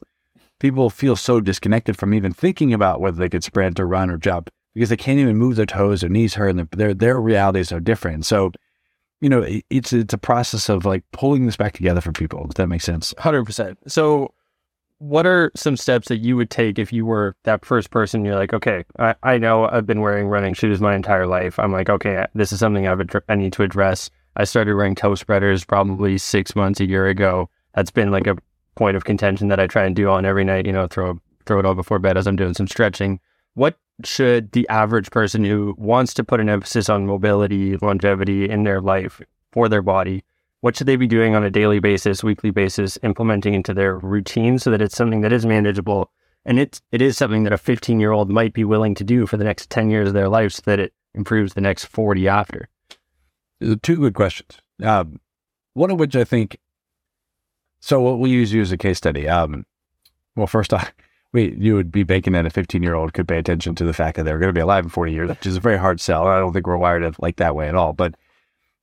people 0.60 0.90
feel 0.90 1.16
so 1.16 1.42
disconnected 1.42 1.98
from 1.98 2.14
even 2.14 2.34
thinking 2.34 2.74
about 2.74 3.02
whether 3.02 3.18
they 3.18 3.30
could 3.30 3.44
sprint 3.44 3.80
or 3.80 3.88
run 3.88 4.10
or 4.10 4.18
jump 4.18 4.50
because 4.74 4.90
they 4.90 4.98
can't 4.98 5.20
even 5.20 5.36
move 5.36 5.58
their 5.58 5.66
toes, 5.66 6.02
their 6.02 6.10
knees 6.10 6.36
hurt, 6.36 6.56
and 6.56 6.70
their, 6.72 6.94
their 6.94 7.20
realities 7.20 7.72
are 7.72 7.82
different. 7.82 8.26
So 8.26 8.52
you 9.22 9.30
know, 9.30 9.46
it's 9.70 9.92
it's 9.92 10.14
a 10.14 10.18
process 10.18 10.70
of 10.70 10.86
like 10.86 11.04
pulling 11.12 11.46
this 11.46 11.58
back 11.58 11.74
together 11.74 12.02
for 12.02 12.12
people. 12.12 12.46
If 12.50 12.56
that 12.56 12.68
makes 12.68 12.86
sense. 12.86 13.14
Hundred 13.18 13.46
percent. 13.46 13.78
So, 13.88 14.34
what 15.00 15.26
are 15.26 15.52
some 15.56 15.78
steps 15.78 16.10
that 16.10 16.18
you 16.18 16.36
would 16.36 16.50
take 16.50 16.78
if 16.78 16.94
you 16.94 17.06
were 17.06 17.36
that 17.44 17.66
first 17.66 17.90
person? 17.90 18.24
You're 18.24 18.36
like, 18.36 18.54
okay, 18.54 18.84
I, 19.00 19.16
I 19.24 19.38
know 19.38 19.68
I've 19.68 19.86
been 19.86 20.02
wearing 20.02 20.28
running 20.28 20.54
shoes 20.54 20.82
my 20.82 20.94
entire 20.94 21.26
life. 21.26 21.58
I'm 21.58 21.72
like, 21.72 21.90
okay, 21.90 22.26
this 22.36 22.52
is 22.52 22.60
something 22.60 22.88
I've 22.88 23.02
I 23.28 23.36
need 23.36 23.54
to 23.54 23.64
address. 23.64 24.10
I 24.36 24.44
started 24.44 24.76
wearing 24.76 24.96
toe 24.96 25.16
spreaders 25.16 25.66
probably 25.66 26.18
six 26.18 26.56
months 26.56 26.80
a 26.80 26.88
year 26.88 27.08
ago. 27.08 27.50
That's 27.76 27.92
been 27.92 28.12
like 28.12 28.28
a 28.28 28.38
point 28.76 28.98
of 28.98 29.06
contention 29.06 29.48
that 29.48 29.60
I 29.60 29.68
try 29.68 29.86
and 29.86 29.96
do 29.96 30.10
on 30.10 30.26
every 30.26 30.44
night. 30.44 30.66
You 30.66 30.74
know, 30.74 30.88
throw 30.88 31.20
throw 31.46 31.60
it 31.60 31.66
all 31.66 31.76
before 31.76 32.00
bed 32.00 32.18
as 32.18 32.28
I'm 32.28 32.36
doing 32.36 32.54
some 32.54 32.68
stretching. 32.68 33.20
What 33.54 33.78
should 34.04 34.52
the 34.52 34.68
average 34.70 35.12
person 35.12 35.44
who 35.44 35.76
wants 35.78 36.14
to 36.16 36.24
put 36.24 36.40
an 36.40 36.50
emphasis 36.50 36.90
on 36.90 37.06
mobility, 37.06 37.78
longevity 37.78 38.50
in 38.50 38.64
their 38.64 38.82
life 38.82 39.22
for 39.52 39.68
their 39.68 39.82
body, 39.82 40.24
what 40.62 40.76
should 40.76 40.88
they 40.88 40.96
be 40.96 41.08
doing 41.08 41.36
on 41.36 41.44
a 41.44 41.50
daily 41.50 41.80
basis, 41.80 42.24
weekly 42.24 42.52
basis, 42.52 42.98
implementing 43.04 43.54
into 43.54 43.74
their 43.74 43.98
routine 43.98 44.60
so 44.60 44.72
that 44.72 44.82
it's 44.82 44.96
something 44.96 45.22
that 45.22 45.34
is 45.34 45.46
manageable 45.46 46.12
and 46.46 46.60
it's 46.60 46.82
it 46.92 47.02
is 47.02 47.18
something 47.18 47.44
that 47.44 47.54
a 47.54 47.58
15 47.58 48.00
year 48.00 48.12
old 48.12 48.30
might 48.30 48.54
be 48.54 48.64
willing 48.64 48.96
to 48.96 49.04
do 49.04 49.26
for 49.26 49.38
the 49.38 49.44
next 49.44 49.70
10 49.70 49.90
years 49.90 50.08
of 50.08 50.14
their 50.14 50.30
life 50.30 50.54
so 50.54 50.62
that 50.66 50.80
it 50.80 50.94
improves 51.14 51.54
the 51.54 51.62
next 51.62 51.86
40 51.86 52.28
after. 52.28 52.70
Two 53.82 53.98
good 53.98 54.14
questions. 54.14 54.60
Um, 54.84 55.20
one 55.74 55.92
of 55.92 56.00
which 56.00 56.16
I 56.16 56.24
think. 56.24 56.60
So 57.82 58.02
what 58.02 58.20
we 58.20 58.30
use 58.30 58.52
you 58.52 58.62
as 58.62 58.72
a 58.72 58.78
case 58.78 58.98
study. 58.98 59.28
Um, 59.28 59.66
well, 60.36 60.48
first 60.48 60.74
off, 60.74 60.92
we 61.34 61.56
you 61.58 61.76
would 61.76 61.92
be 61.92 62.04
banking 62.04 62.34
that 62.34 62.46
a 62.46 62.50
15 62.50 62.82
year 62.82 62.96
old 62.96 63.14
could 63.14 63.28
pay 63.28 63.38
attention 63.38 63.76
to 63.76 63.84
the 63.84 63.94
fact 63.94 64.18
that 64.18 64.24
they're 64.24 64.40
going 64.40 64.50
to 64.50 64.58
be 64.58 64.62
alive 64.62 64.86
in 64.86 64.90
40 64.90 65.12
years, 65.12 65.30
which 65.30 65.46
is 65.46 65.58
a 65.58 65.62
very 65.62 65.78
hard 65.78 66.00
sell. 66.00 66.28
I 66.28 66.40
don't 66.40 66.54
think 66.54 66.68
we're 66.68 66.78
wired 66.78 67.16
like 67.20 67.38
that 67.38 67.56
way 67.56 67.68
at 67.68 67.76
all. 67.76 67.94
But 67.94 68.16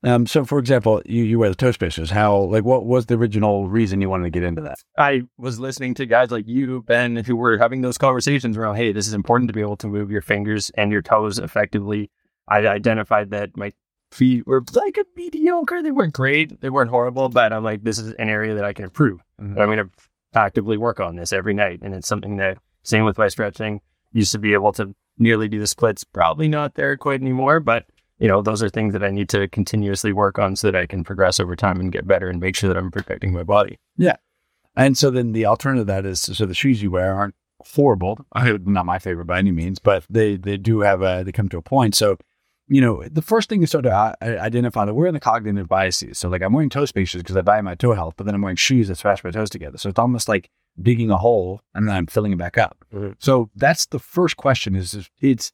um, 0.02 0.26
so 0.26 0.44
for 0.44 0.58
example, 0.58 1.02
you, 1.04 1.24
you 1.24 1.38
wear 1.38 1.48
the 1.48 1.54
toe 1.54 1.72
spacers. 1.72 2.10
How 2.10 2.36
like 2.36 2.64
what 2.64 2.84
was 2.84 3.06
the 3.06 3.14
original 3.14 3.68
reason 3.68 4.00
you 4.00 4.10
wanted 4.10 4.24
to 4.24 4.30
get 4.30 4.42
into 4.42 4.62
that? 4.62 4.78
I 4.98 5.22
was 5.38 5.58
listening 5.58 5.94
to 5.94 6.06
guys 6.06 6.30
like 6.30 6.46
you, 6.46 6.82
Ben, 6.82 7.16
who 7.16 7.36
were 7.36 7.58
having 7.58 7.80
those 7.80 7.98
conversations 7.98 8.56
around, 8.56 8.76
hey, 8.76 8.92
this 8.92 9.08
is 9.08 9.14
important 9.14 9.48
to 9.48 9.54
be 9.54 9.60
able 9.60 9.76
to 9.78 9.88
move 9.88 10.10
your 10.10 10.22
fingers 10.22 10.70
and 10.76 10.92
your 10.92 11.02
toes 11.02 11.38
effectively. 11.38 12.10
I 12.48 12.58
identified 12.66 13.30
that 13.30 13.56
my 13.56 13.72
feet 14.12 14.46
were 14.46 14.62
like 14.74 14.96
a 14.96 15.04
mediocre. 15.16 15.82
They 15.82 15.90
weren't 15.90 16.14
great. 16.14 16.60
They 16.60 16.70
weren't 16.70 16.90
horrible, 16.90 17.28
but 17.28 17.52
I'm 17.52 17.64
like, 17.64 17.82
this 17.82 17.98
is 17.98 18.12
an 18.12 18.28
area 18.28 18.54
that 18.54 18.64
I 18.64 18.72
can 18.72 18.84
improve. 18.84 19.20
Mm-hmm. 19.40 19.58
I'm 19.58 19.66
going 19.66 19.78
to 19.78 19.90
actively 20.34 20.76
work 20.76 21.00
on 21.00 21.16
this 21.16 21.32
every 21.32 21.54
night. 21.54 21.80
And 21.82 21.94
it's 21.94 22.06
something 22.06 22.36
that, 22.36 22.58
same 22.82 23.04
with 23.04 23.18
my 23.18 23.28
stretching, 23.28 23.80
used 24.12 24.32
to 24.32 24.38
be 24.38 24.52
able 24.52 24.72
to 24.74 24.94
nearly 25.18 25.48
do 25.48 25.58
the 25.58 25.66
splits. 25.66 26.04
Probably 26.04 26.46
not 26.46 26.74
there 26.74 26.96
quite 26.96 27.20
anymore, 27.20 27.58
but 27.58 27.86
you 28.18 28.28
know, 28.28 28.42
those 28.42 28.62
are 28.62 28.68
things 28.68 28.92
that 28.92 29.04
I 29.04 29.10
need 29.10 29.28
to 29.30 29.48
continuously 29.48 30.12
work 30.12 30.38
on 30.38 30.56
so 30.56 30.70
that 30.70 30.80
I 30.80 30.86
can 30.86 31.04
progress 31.04 31.38
over 31.40 31.56
time 31.56 31.80
and 31.80 31.92
get 31.92 32.06
better 32.06 32.28
and 32.28 32.40
make 32.40 32.56
sure 32.56 32.68
that 32.68 32.76
I'm 32.76 32.90
protecting 32.90 33.32
my 33.32 33.42
body. 33.42 33.78
Yeah. 33.96 34.16
And 34.76 34.96
so 34.96 35.10
then 35.10 35.32
the 35.32 35.46
alternative 35.46 35.86
to 35.86 35.92
that 35.92 36.06
is 36.06 36.20
so 36.20 36.46
the 36.46 36.54
shoes 36.54 36.82
you 36.82 36.90
wear 36.90 37.14
aren't 37.14 37.34
horrible. 37.60 38.18
Not 38.34 38.86
my 38.86 38.98
favorite 38.98 39.26
by 39.26 39.38
any 39.38 39.52
means, 39.52 39.78
but 39.78 40.04
they 40.10 40.36
they 40.36 40.56
do 40.56 40.80
have 40.80 41.02
a 41.02 41.22
they 41.24 41.32
come 41.32 41.48
to 41.48 41.58
a 41.58 41.62
point. 41.62 41.94
So 41.94 42.18
you 42.68 42.80
know, 42.80 43.04
the 43.04 43.22
first 43.22 43.48
thing 43.48 43.62
is 43.62 43.70
sort 43.70 43.86
of 43.86 43.92
uh, 43.92 44.14
identify 44.20 44.84
that 44.84 44.94
we're 44.94 45.06
in 45.06 45.14
the 45.14 45.20
cognitive 45.20 45.68
biases. 45.68 46.18
So, 46.18 46.28
like, 46.28 46.42
I'm 46.42 46.52
wearing 46.52 46.68
toe 46.68 46.84
spacers 46.84 47.22
because 47.22 47.36
I 47.36 47.42
value 47.42 47.62
my 47.62 47.76
toe 47.76 47.92
health, 47.92 48.14
but 48.16 48.26
then 48.26 48.34
I'm 48.34 48.42
wearing 48.42 48.56
shoes 48.56 48.88
that 48.88 48.96
smash 48.96 49.22
my 49.22 49.30
toes 49.30 49.50
together. 49.50 49.78
So 49.78 49.88
it's 49.88 49.98
almost 49.98 50.28
like 50.28 50.50
digging 50.80 51.10
a 51.10 51.16
hole 51.16 51.60
and 51.74 51.88
then 51.88 51.94
I'm 51.94 52.06
filling 52.06 52.32
it 52.32 52.38
back 52.38 52.58
up. 52.58 52.84
Mm-hmm. 52.92 53.12
So 53.18 53.50
that's 53.54 53.86
the 53.86 53.98
first 53.98 54.36
question. 54.36 54.74
Is, 54.74 54.94
is 54.94 55.08
it's 55.20 55.52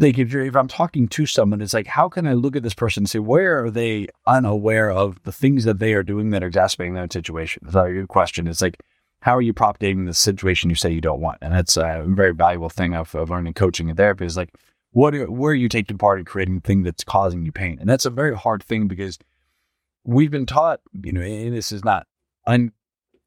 like 0.00 0.18
if 0.18 0.32
you're 0.32 0.44
if 0.44 0.56
I'm 0.56 0.68
talking 0.68 1.06
to 1.08 1.26
someone, 1.26 1.60
it's 1.60 1.74
like 1.74 1.86
how 1.86 2.08
can 2.08 2.26
I 2.26 2.32
look 2.32 2.56
at 2.56 2.62
this 2.62 2.74
person 2.74 3.02
and 3.02 3.10
say 3.10 3.18
where 3.18 3.64
are 3.64 3.70
they 3.70 4.08
unaware 4.26 4.90
of 4.90 5.22
the 5.24 5.32
things 5.32 5.64
that 5.64 5.78
they 5.78 5.92
are 5.92 6.02
doing 6.02 6.30
that 6.30 6.42
are 6.42 6.46
exacerbating 6.46 6.94
their 6.94 7.06
situation? 7.10 7.62
That's 7.64 7.76
a 7.76 7.92
good 7.92 8.08
question. 8.08 8.46
It's 8.46 8.62
like 8.62 8.82
how 9.20 9.36
are 9.36 9.42
you 9.42 9.52
propagating 9.52 10.06
the 10.06 10.14
situation 10.14 10.70
you 10.70 10.76
say 10.76 10.90
you 10.90 11.02
don't 11.02 11.20
want? 11.20 11.38
And 11.42 11.52
that's 11.52 11.76
a 11.76 12.04
very 12.08 12.32
valuable 12.32 12.70
thing 12.70 12.94
of, 12.94 13.14
of 13.14 13.28
learning 13.28 13.52
coaching 13.52 13.88
and 13.90 13.96
therapy 13.96 14.24
is 14.24 14.36
like 14.36 14.54
what 14.92 15.14
are, 15.14 15.30
where 15.30 15.52
are 15.52 15.54
you 15.54 15.68
taking 15.68 15.98
part 15.98 16.18
in 16.18 16.24
creating 16.24 16.56
the 16.56 16.60
thing 16.62 16.82
that's 16.82 17.04
causing 17.04 17.44
you 17.44 17.52
pain? 17.52 17.78
And 17.78 17.88
that's 17.88 18.06
a 18.06 18.10
very 18.10 18.36
hard 18.36 18.62
thing 18.62 18.88
because 18.88 19.18
we've 20.04 20.30
been 20.30 20.46
taught, 20.46 20.80
you 21.04 21.12
know, 21.12 21.20
and 21.20 21.54
this 21.54 21.70
is 21.70 21.84
not 21.84 22.06
un, 22.46 22.72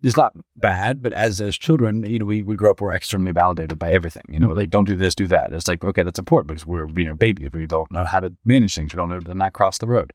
it's 0.03 0.17
not 0.17 0.33
bad, 0.57 1.01
but 1.01 1.13
as 1.13 1.39
as 1.39 1.57
children, 1.57 2.05
you 2.05 2.19
know, 2.19 2.25
we, 2.25 2.43
we 2.43 2.57
grow 2.57 2.71
up, 2.71 2.81
we're 2.81 2.93
extremely 2.93 3.31
validated 3.31 3.79
by 3.79 3.91
everything. 3.91 4.23
You 4.27 4.39
know, 4.39 4.49
mm-hmm. 4.49 4.57
like 4.57 4.69
don't 4.69 4.83
do 4.83 4.97
this, 4.97 5.15
do 5.15 5.27
that. 5.27 5.53
It's 5.53 5.67
like, 5.67 5.83
okay, 5.83 6.03
that's 6.03 6.19
important 6.19 6.49
because 6.49 6.65
we're 6.65 6.89
you 6.89 7.05
know 7.05 7.15
babies. 7.15 7.49
We 7.53 7.65
don't 7.65 7.89
know 7.91 8.03
how 8.03 8.19
to 8.19 8.33
manage 8.43 8.75
things. 8.75 8.93
We 8.93 8.97
don't 8.97 9.09
know 9.09 9.21
to 9.21 9.33
not 9.33 9.53
cross 9.53 9.77
the 9.77 9.87
road. 9.87 10.11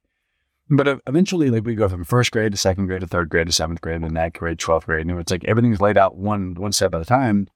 But 0.70 1.01
eventually, 1.07 1.48
like 1.48 1.64
we 1.64 1.74
go 1.74 1.88
from 1.88 2.05
first 2.05 2.31
grade 2.31 2.53
to 2.53 2.59
second 2.59 2.87
grade 2.87 3.01
to 3.01 3.07
third 3.07 3.31
grade 3.31 3.46
to 3.46 3.53
seventh 3.53 3.81
grade 3.81 4.03
to 4.03 4.11
ninth 4.11 4.35
grade, 4.35 4.59
twelfth 4.59 4.87
grade. 4.87 5.07
and 5.07 5.18
it's 5.18 5.33
like 5.33 5.44
everything's 5.46 5.81
laid 5.81 5.96
out 5.96 6.16
one 6.16 6.55
one 6.55 6.72
step 6.72 6.94
at 6.94 7.01
a 7.01 7.07
time. 7.07 7.48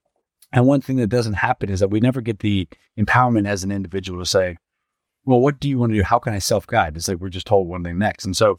And 0.55 0.67
one 0.67 0.81
thing 0.81 0.97
that 0.97 1.09
doesn't 1.09 1.35
happen 1.35 1.71
is 1.71 1.81
that 1.81 1.89
we 1.89 2.01
never 2.01 2.21
get 2.21 2.39
the 2.39 2.67
empowerment 2.99 3.47
as 3.47 3.65
an 3.65 3.73
individual 3.73 4.21
to 4.21 4.27
say, 4.27 4.57
well, 5.25 5.41
what 5.41 5.61
do 5.61 5.69
you 5.69 5.79
want 5.79 5.93
to 5.93 5.99
do? 5.99 6.03
How 6.03 6.19
can 6.19 6.33
I 6.33 6.39
self 6.39 6.67
guide? 6.67 6.97
It's 6.97 7.09
like 7.09 7.19
we're 7.19 7.29
just 7.29 7.47
told 7.47 7.69
one 7.69 7.85
thing 7.85 7.99
next. 7.99 8.25
And 8.25 8.37
so, 8.37 8.59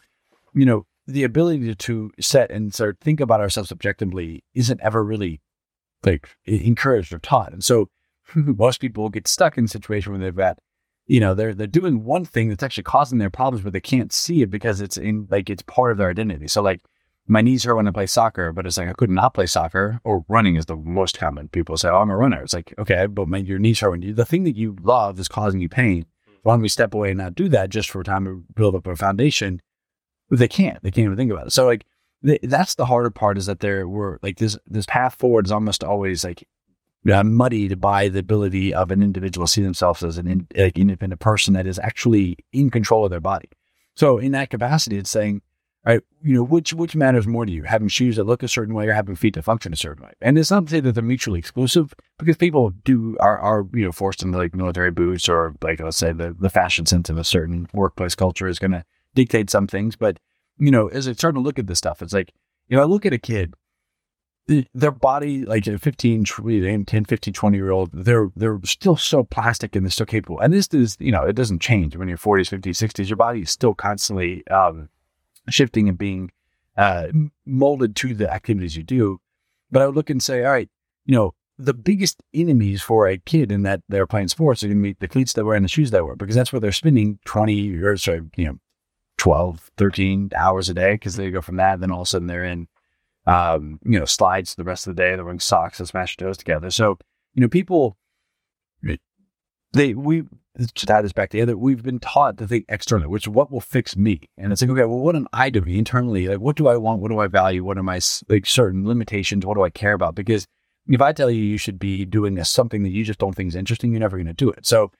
you 0.53 0.65
know, 0.65 0.85
the 1.05 1.23
ability 1.23 1.75
to 1.75 2.11
set 2.19 2.51
and 2.51 2.73
start 2.73 2.97
think 3.01 3.19
about 3.19 3.41
ourselves 3.41 3.71
objectively 3.71 4.43
isn't 4.53 4.81
ever 4.81 5.03
really 5.03 5.41
like 6.05 6.29
encouraged 6.45 7.13
or 7.13 7.19
taught. 7.19 7.53
And 7.53 7.63
so 7.63 7.89
most 8.35 8.79
people 8.79 9.09
get 9.09 9.27
stuck 9.27 9.57
in 9.57 9.65
a 9.65 9.67
situation 9.69 10.11
where 10.11 10.21
they've 10.21 10.35
got, 10.35 10.59
you 11.05 11.19
know, 11.19 11.33
they're 11.33 11.53
they're 11.53 11.67
doing 11.67 12.03
one 12.03 12.25
thing 12.25 12.49
that's 12.49 12.63
actually 12.63 12.83
causing 12.83 13.19
their 13.19 13.29
problems, 13.29 13.63
but 13.63 13.73
they 13.73 13.81
can't 13.81 14.13
see 14.13 14.41
it 14.41 14.49
because 14.49 14.81
it's 14.81 14.97
in 14.97 15.27
like 15.29 15.49
it's 15.49 15.63
part 15.63 15.91
of 15.91 15.97
their 15.97 16.09
identity. 16.09 16.47
So 16.47 16.61
like 16.61 16.81
my 17.27 17.41
knees 17.41 17.63
hurt 17.63 17.75
when 17.75 17.87
I 17.87 17.91
play 17.91 18.05
soccer, 18.05 18.51
but 18.51 18.65
it's 18.65 18.77
like 18.77 18.89
I 18.89 18.93
could 18.93 19.09
not 19.09 19.33
play 19.33 19.45
soccer 19.45 19.99
or 20.03 20.25
running 20.27 20.55
is 20.55 20.65
the 20.65 20.75
most 20.75 21.17
common. 21.17 21.49
People 21.49 21.77
say, 21.77 21.89
"Oh, 21.89 21.97
I'm 21.97 22.09
a 22.09 22.17
runner." 22.17 22.41
It's 22.41 22.53
like, 22.53 22.73
okay, 22.77 23.07
but 23.07 23.27
my, 23.27 23.37
your 23.37 23.59
knees 23.59 23.79
hurt 23.79 23.91
when 23.91 24.01
you 24.01 24.13
the 24.13 24.25
thing 24.25 24.43
that 24.43 24.57
you 24.57 24.75
love 24.81 25.19
is 25.19 25.27
causing 25.27 25.59
you 25.59 25.69
pain. 25.69 26.05
Why 26.43 26.53
don't 26.53 26.61
we 26.61 26.67
step 26.69 26.93
away 26.93 27.11
and 27.11 27.19
not 27.19 27.35
do 27.35 27.47
that 27.49 27.69
just 27.69 27.89
for 27.89 28.01
a 28.01 28.03
time 28.03 28.25
to 28.25 28.43
build 28.53 28.75
up 28.75 28.87
a 28.87 28.95
foundation? 28.97 29.61
They 30.37 30.47
can't. 30.47 30.81
They 30.83 30.91
can't 30.91 31.05
even 31.05 31.17
think 31.17 31.31
about 31.31 31.47
it. 31.47 31.53
So 31.53 31.65
like 31.65 31.85
they, 32.21 32.39
that's 32.43 32.75
the 32.75 32.85
harder 32.85 33.09
part 33.09 33.37
is 33.37 33.45
that 33.45 33.59
there 33.59 33.87
were 33.87 34.19
like 34.21 34.37
this 34.37 34.57
this 34.67 34.85
path 34.85 35.15
forward 35.15 35.45
is 35.45 35.51
almost 35.51 35.83
always 35.83 36.23
like 36.23 36.47
uh, 37.11 37.23
muddied 37.23 37.79
by 37.81 38.07
the 38.07 38.19
ability 38.19 38.73
of 38.73 38.91
an 38.91 39.03
individual 39.03 39.45
to 39.45 39.51
see 39.51 39.61
themselves 39.61 40.03
as 40.03 40.17
an 40.17 40.27
in, 40.27 40.47
like 40.55 40.77
independent 40.77 41.19
person 41.19 41.53
that 41.53 41.67
is 41.67 41.79
actually 41.79 42.37
in 42.51 42.69
control 42.69 43.03
of 43.03 43.11
their 43.11 43.19
body. 43.19 43.49
So 43.95 44.17
in 44.17 44.31
that 44.31 44.49
capacity, 44.49 44.97
it's 44.97 45.09
saying 45.09 45.41
right? 45.85 46.01
You 46.21 46.35
know, 46.35 46.43
which 46.43 46.73
which 46.73 46.95
matters 46.95 47.27
more 47.27 47.45
to 47.45 47.51
you, 47.51 47.63
having 47.63 47.87
shoes 47.87 48.15
that 48.15 48.23
look 48.23 48.43
a 48.43 48.47
certain 48.47 48.73
way 48.73 48.87
or 48.87 48.93
having 48.93 49.15
feet 49.15 49.35
that 49.35 49.43
function 49.43 49.73
a 49.73 49.77
certain 49.77 50.03
way? 50.03 50.13
And 50.21 50.37
it's 50.37 50.51
not 50.51 50.65
to 50.65 50.71
say 50.71 50.79
that 50.79 50.93
they're 50.93 51.03
mutually 51.03 51.39
exclusive 51.39 51.93
because 52.17 52.37
people 52.37 52.71
do 52.83 53.17
are 53.19 53.37
are 53.37 53.65
you 53.73 53.85
know 53.85 53.91
forced 53.91 54.23
into 54.23 54.37
like 54.37 54.55
military 54.55 54.91
boots 54.91 55.27
or 55.27 55.55
like 55.61 55.79
let's 55.79 55.97
say 55.97 56.11
the 56.11 56.35
the 56.39 56.49
fashion 56.49 56.85
sense 56.85 57.09
of 57.09 57.17
a 57.17 57.23
certain 57.23 57.67
workplace 57.73 58.15
culture 58.15 58.47
is 58.47 58.59
going 58.59 58.71
to 58.71 58.85
dictate 59.15 59.49
some 59.49 59.67
things. 59.67 59.95
But 59.95 60.19
you 60.57 60.71
know, 60.71 60.87
as 60.87 61.07
I 61.07 61.13
start 61.13 61.35
to 61.35 61.41
look 61.41 61.59
at 61.59 61.67
this 61.67 61.77
stuff, 61.77 62.01
it's 62.01 62.13
like 62.13 62.31
you 62.67 62.77
know, 62.77 62.83
I 62.83 62.85
look 62.85 63.05
at 63.05 63.13
a 63.13 63.17
kid. 63.17 63.53
Their 64.73 64.91
body, 64.91 65.45
like 65.45 65.67
a 65.67 65.79
15, 65.79 66.25
10, 66.25 66.85
15, 66.85 67.33
20 67.33 67.57
year 67.57 67.71
old, 67.71 67.91
they're 67.93 68.29
they're 68.35 68.59
still 68.65 68.97
so 68.97 69.23
plastic 69.23 69.73
and 69.73 69.85
they're 69.85 69.91
still 69.91 70.05
capable. 70.05 70.39
And 70.39 70.53
this 70.53 70.67
is, 70.73 70.97
you 70.99 71.13
know, 71.13 71.23
it 71.23 71.33
doesn't 71.33 71.61
change 71.61 71.95
when 71.95 72.09
you're 72.09 72.17
40s, 72.17 72.59
50s, 72.59 72.89
60s. 72.89 73.07
Your 73.07 73.15
body 73.15 73.43
is 73.43 73.51
still 73.51 73.73
constantly 73.73 74.45
um, 74.47 74.89
shifting 75.49 75.87
and 75.87 75.97
being 75.97 76.29
uh, 76.75 77.07
molded 77.45 77.95
to 77.97 78.13
the 78.13 78.31
activities 78.31 78.75
you 78.75 78.83
do. 78.83 79.21
But 79.71 79.81
I 79.81 79.85
would 79.85 79.95
look 79.95 80.09
and 80.09 80.21
say, 80.21 80.43
all 80.43 80.51
right, 80.51 80.69
you 81.05 81.15
know, 81.15 81.33
the 81.57 81.73
biggest 81.73 82.21
enemies 82.33 82.81
for 82.81 83.07
a 83.07 83.17
kid 83.17 83.51
in 83.51 83.63
that 83.63 83.81
they're 83.87 84.07
playing 84.07 84.27
sports 84.27 84.63
are 84.63 84.67
going 84.67 84.79
to 84.79 84.83
be 84.83 84.97
the 84.99 85.07
cleats 85.07 85.33
they 85.33 85.43
wear 85.43 85.55
and 85.55 85.63
the 85.63 85.69
shoes 85.69 85.91
they 85.91 86.01
wear 86.01 86.15
because 86.15 86.35
that's 86.35 86.51
where 86.51 86.59
they're 86.59 86.71
spending 86.71 87.19
20 87.25 87.77
or 87.77 87.95
sorry, 87.97 88.21
you 88.35 88.45
know, 88.45 88.57
12, 89.23 89.71
13 89.77 90.31
hours 90.35 90.67
a 90.67 90.73
day 90.73 90.95
because 90.95 91.15
they 91.15 91.31
go 91.31 91.39
from 91.39 91.55
that. 91.55 91.75
And 91.75 91.83
Then 91.83 91.91
all 91.91 92.01
of 92.01 92.07
a 92.07 92.09
sudden 92.09 92.27
they're 92.27 92.43
in, 92.43 92.67
um, 93.25 93.79
you 93.85 93.97
know, 93.97 94.03
slides 94.03 94.55
the 94.55 94.65
rest 94.65 94.85
of 94.85 94.97
the 94.97 95.01
day. 95.01 95.15
They're 95.15 95.23
wearing 95.23 95.39
socks 95.39 95.79
and 95.79 95.87
smash 95.87 96.17
your 96.19 96.27
toes 96.27 96.35
together. 96.35 96.69
So, 96.69 96.97
you 97.33 97.39
know, 97.39 97.47
people, 97.47 97.95
they, 99.71 99.93
we, 99.93 100.23
to 100.57 100.85
tie 100.85 101.01
this 101.01 101.13
back 101.13 101.29
together, 101.29 101.55
we've 101.55 101.81
been 101.81 102.01
taught 102.01 102.37
to 102.39 102.47
think 102.47 102.65
externally, 102.67 103.07
which 103.07 103.23
is 103.23 103.29
what 103.29 103.49
will 103.49 103.61
fix 103.61 103.95
me. 103.95 104.23
And 104.37 104.51
it's 104.51 104.61
like, 104.61 104.71
okay, 104.71 104.83
well, 104.83 104.99
what 104.99 105.15
am 105.15 105.29
I 105.31 105.49
doing 105.49 105.69
internally? 105.69 106.27
Like, 106.27 106.39
what 106.39 106.57
do 106.57 106.67
I 106.67 106.75
want? 106.75 106.99
What 106.99 107.09
do 107.09 107.19
I 107.19 107.27
value? 107.27 107.63
What 107.63 107.77
are 107.77 107.83
my 107.83 108.01
like 108.27 108.45
certain 108.45 108.85
limitations? 108.85 109.45
What 109.45 109.55
do 109.55 109.63
I 109.63 109.69
care 109.69 109.93
about? 109.93 110.15
Because 110.15 110.45
if 110.85 111.01
I 111.01 111.13
tell 111.13 111.31
you 111.31 111.41
you 111.41 111.57
should 111.57 111.79
be 111.79 112.03
doing 112.03 112.37
a, 112.39 112.43
something 112.43 112.83
that 112.83 112.91
you 112.91 113.05
just 113.05 113.19
don't 113.19 113.33
think 113.33 113.47
is 113.47 113.55
interesting, 113.55 113.91
you're 113.91 114.01
never 114.01 114.17
going 114.17 114.27
to 114.27 114.33
do 114.33 114.49
it. 114.49 114.65
So 114.65 114.91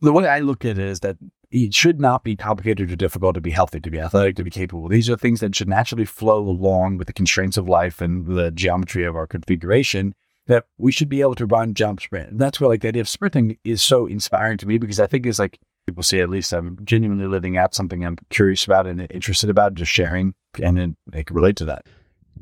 the 0.00 0.12
way 0.12 0.28
I 0.28 0.38
look 0.38 0.64
at 0.64 0.78
it 0.78 0.78
is 0.78 1.00
that 1.00 1.16
it 1.50 1.74
should 1.74 2.00
not 2.00 2.24
be 2.24 2.36
complicated 2.36 2.90
or 2.90 2.96
difficult 2.96 3.34
to 3.34 3.40
be 3.40 3.50
healthy, 3.50 3.80
to 3.80 3.90
be 3.90 4.00
athletic, 4.00 4.36
to 4.36 4.44
be 4.44 4.50
capable. 4.50 4.88
These 4.88 5.08
are 5.08 5.16
things 5.16 5.40
that 5.40 5.54
should 5.54 5.68
naturally 5.68 6.04
flow 6.04 6.38
along 6.38 6.98
with 6.98 7.06
the 7.06 7.12
constraints 7.12 7.56
of 7.56 7.68
life 7.68 8.00
and 8.00 8.26
the 8.26 8.50
geometry 8.50 9.04
of 9.04 9.16
our 9.16 9.26
configuration 9.26 10.14
that 10.46 10.66
we 10.78 10.92
should 10.92 11.08
be 11.08 11.20
able 11.20 11.34
to 11.34 11.46
run, 11.46 11.74
jump, 11.74 12.00
sprint. 12.00 12.30
And 12.30 12.40
that's 12.40 12.60
where 12.60 12.68
like 12.68 12.80
the 12.80 12.88
idea 12.88 13.02
of 13.02 13.08
sprinting 13.08 13.58
is 13.64 13.82
so 13.82 14.06
inspiring 14.06 14.58
to 14.58 14.66
me 14.66 14.78
because 14.78 15.00
I 15.00 15.06
think 15.06 15.26
it's 15.26 15.38
like 15.38 15.58
people 15.86 16.02
say 16.02 16.20
at 16.20 16.30
least 16.30 16.52
I'm 16.52 16.78
genuinely 16.84 17.26
living 17.26 17.56
out 17.56 17.74
something 17.74 18.04
I'm 18.04 18.18
curious 18.30 18.64
about 18.64 18.86
and 18.86 19.06
interested 19.10 19.50
about, 19.50 19.74
just 19.74 19.92
sharing 19.92 20.34
and 20.62 20.76
then 20.76 20.96
they 21.06 21.24
can 21.24 21.36
relate 21.36 21.56
to 21.56 21.64
that. 21.66 21.86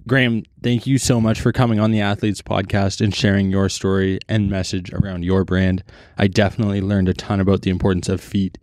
Graham, 0.07 0.43
thank 0.63 0.87
you 0.87 0.99
so 0.99 1.21
much 1.21 1.41
for 1.41 1.51
coming 1.51 1.81
on 1.81 1.91
the 1.91 2.01
Athletes 2.01 2.43
Podcast 2.43 3.01
and 3.01 3.15
sharing 3.15 3.51
your 3.51 3.69
story 3.69 4.19
and 4.29 4.51
message 4.51 4.93
around 4.93 5.25
your 5.25 5.45
brand. 5.45 5.83
I 6.19 6.27
definitely 6.27 6.83
learned 6.83 7.09
a 7.09 7.15
ton 7.15 7.41
about 7.41 7.63
the 7.63 7.71
importance 7.71 8.09
of 8.09 8.21
feet 8.21 8.59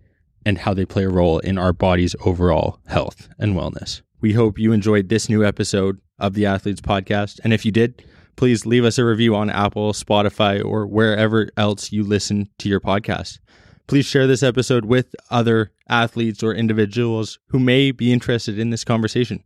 and 0.46 0.60
how 0.60 0.74
they 0.74 0.86
play 0.86 1.04
a 1.04 1.10
role 1.10 1.40
in 1.40 1.58
our 1.58 1.74
body's 1.74 2.16
overall 2.26 2.80
health 2.88 3.30
and 3.38 3.56
wellness. 3.56 4.02
We 4.22 4.34
hope 4.34 4.60
you 4.60 4.72
enjoyed 4.72 5.10
this 5.10 5.30
new 5.30 5.44
episode 5.46 6.00
of 6.20 6.34
the 6.34 6.46
Athletes 6.46 6.82
Podcast. 6.82 7.40
And 7.44 7.54
if 7.54 7.66
you 7.66 7.72
did, 7.72 8.04
please 8.36 8.66
leave 8.66 8.86
us 8.86 8.98
a 8.98 9.06
review 9.06 9.36
on 9.36 9.50
Apple, 9.50 9.94
Spotify, 9.94 10.64
or 10.64 10.86
wherever 10.88 11.50
else 11.58 11.92
you 11.92 12.04
listen 12.04 12.50
to 12.60 12.70
your 12.70 12.80
podcast. 12.80 13.40
Please 13.88 14.06
share 14.06 14.28
this 14.28 14.44
episode 14.44 14.86
with 14.86 15.16
other 15.30 15.72
athletes 15.90 16.44
or 16.44 16.54
individuals 16.54 17.40
who 17.48 17.60
may 17.60 17.92
be 17.92 18.14
interested 18.14 18.58
in 18.58 18.70
this 18.70 18.84
conversation. 18.84 19.44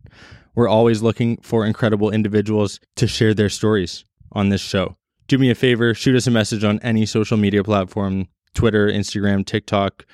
We're 0.54 0.68
always 0.68 1.02
looking 1.02 1.38
for 1.38 1.66
incredible 1.66 2.12
individuals 2.12 2.80
to 2.98 3.08
share 3.08 3.34
their 3.34 3.50
stories 3.50 4.06
on 4.32 4.50
this 4.50 4.62
show. 4.62 4.98
Do 5.28 5.38
me 5.38 5.50
a 5.50 5.56
favor, 5.56 5.94
shoot 5.94 6.16
us 6.16 6.28
a 6.28 6.32
message 6.32 6.64
on 6.64 6.80
any 6.80 7.06
social 7.06 7.38
media 7.38 7.64
platform 7.64 8.28
Twitter, 8.54 8.88
Instagram, 8.88 9.46
TikTok 9.46 10.06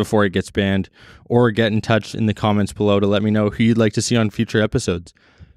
before 0.00 0.24
it 0.24 0.32
gets 0.32 0.50
banned, 0.50 0.88
or 1.26 1.50
get 1.50 1.72
in 1.72 1.82
touch 1.82 2.14
in 2.14 2.24
the 2.24 2.32
comments 2.32 2.72
below 2.72 2.98
to 3.00 3.06
let 3.06 3.22
me 3.22 3.30
know 3.30 3.50
who 3.50 3.62
you'd 3.62 3.76
like 3.76 3.92
to 3.92 4.00
see 4.00 4.16
on 4.16 4.30
future 4.30 4.62
episodes. 4.62 5.12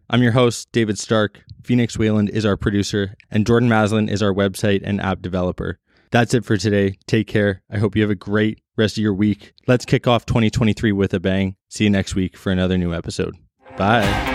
I'm 0.10 0.21
your 0.21 0.34
host, 0.34 0.69
David 0.73 0.99
Stark. 0.99 1.41
Phoenix 1.63 1.97
Wayland 1.97 2.29
is 2.29 2.45
our 2.45 2.58
producer, 2.58 3.15
and 3.32 3.47
Jordan 3.47 3.69
Maslin 3.69 4.10
is 4.10 4.21
our 4.21 4.34
website 4.34 4.82
and 4.84 4.99
app 4.99 5.21
developer. 5.21 5.79
That's 6.12 6.34
it 6.34 6.43
for 6.43 6.58
today. 6.58 6.97
Take 7.08 7.27
care. 7.27 7.63
I 7.71 7.77
hope 7.77 7.95
you 7.95 8.01
have 8.01 8.12
a 8.12 8.15
great 8.15 8.60
rest 8.75 8.97
of 8.97 9.01
your 9.01 9.13
week. 9.13 9.53
Let's 9.65 9.86
kick 9.86 10.08
off 10.08 10.25
2023 10.25 10.91
with 10.91 11.13
a 11.13 11.21
bang. 11.21 11.56
See 11.69 11.86
you 11.86 11.89
next 11.89 12.15
week 12.15 12.36
for 12.36 12.51
another 12.51 12.77
new 12.77 12.93
episode. 12.93 13.36
Bye. 13.77 14.33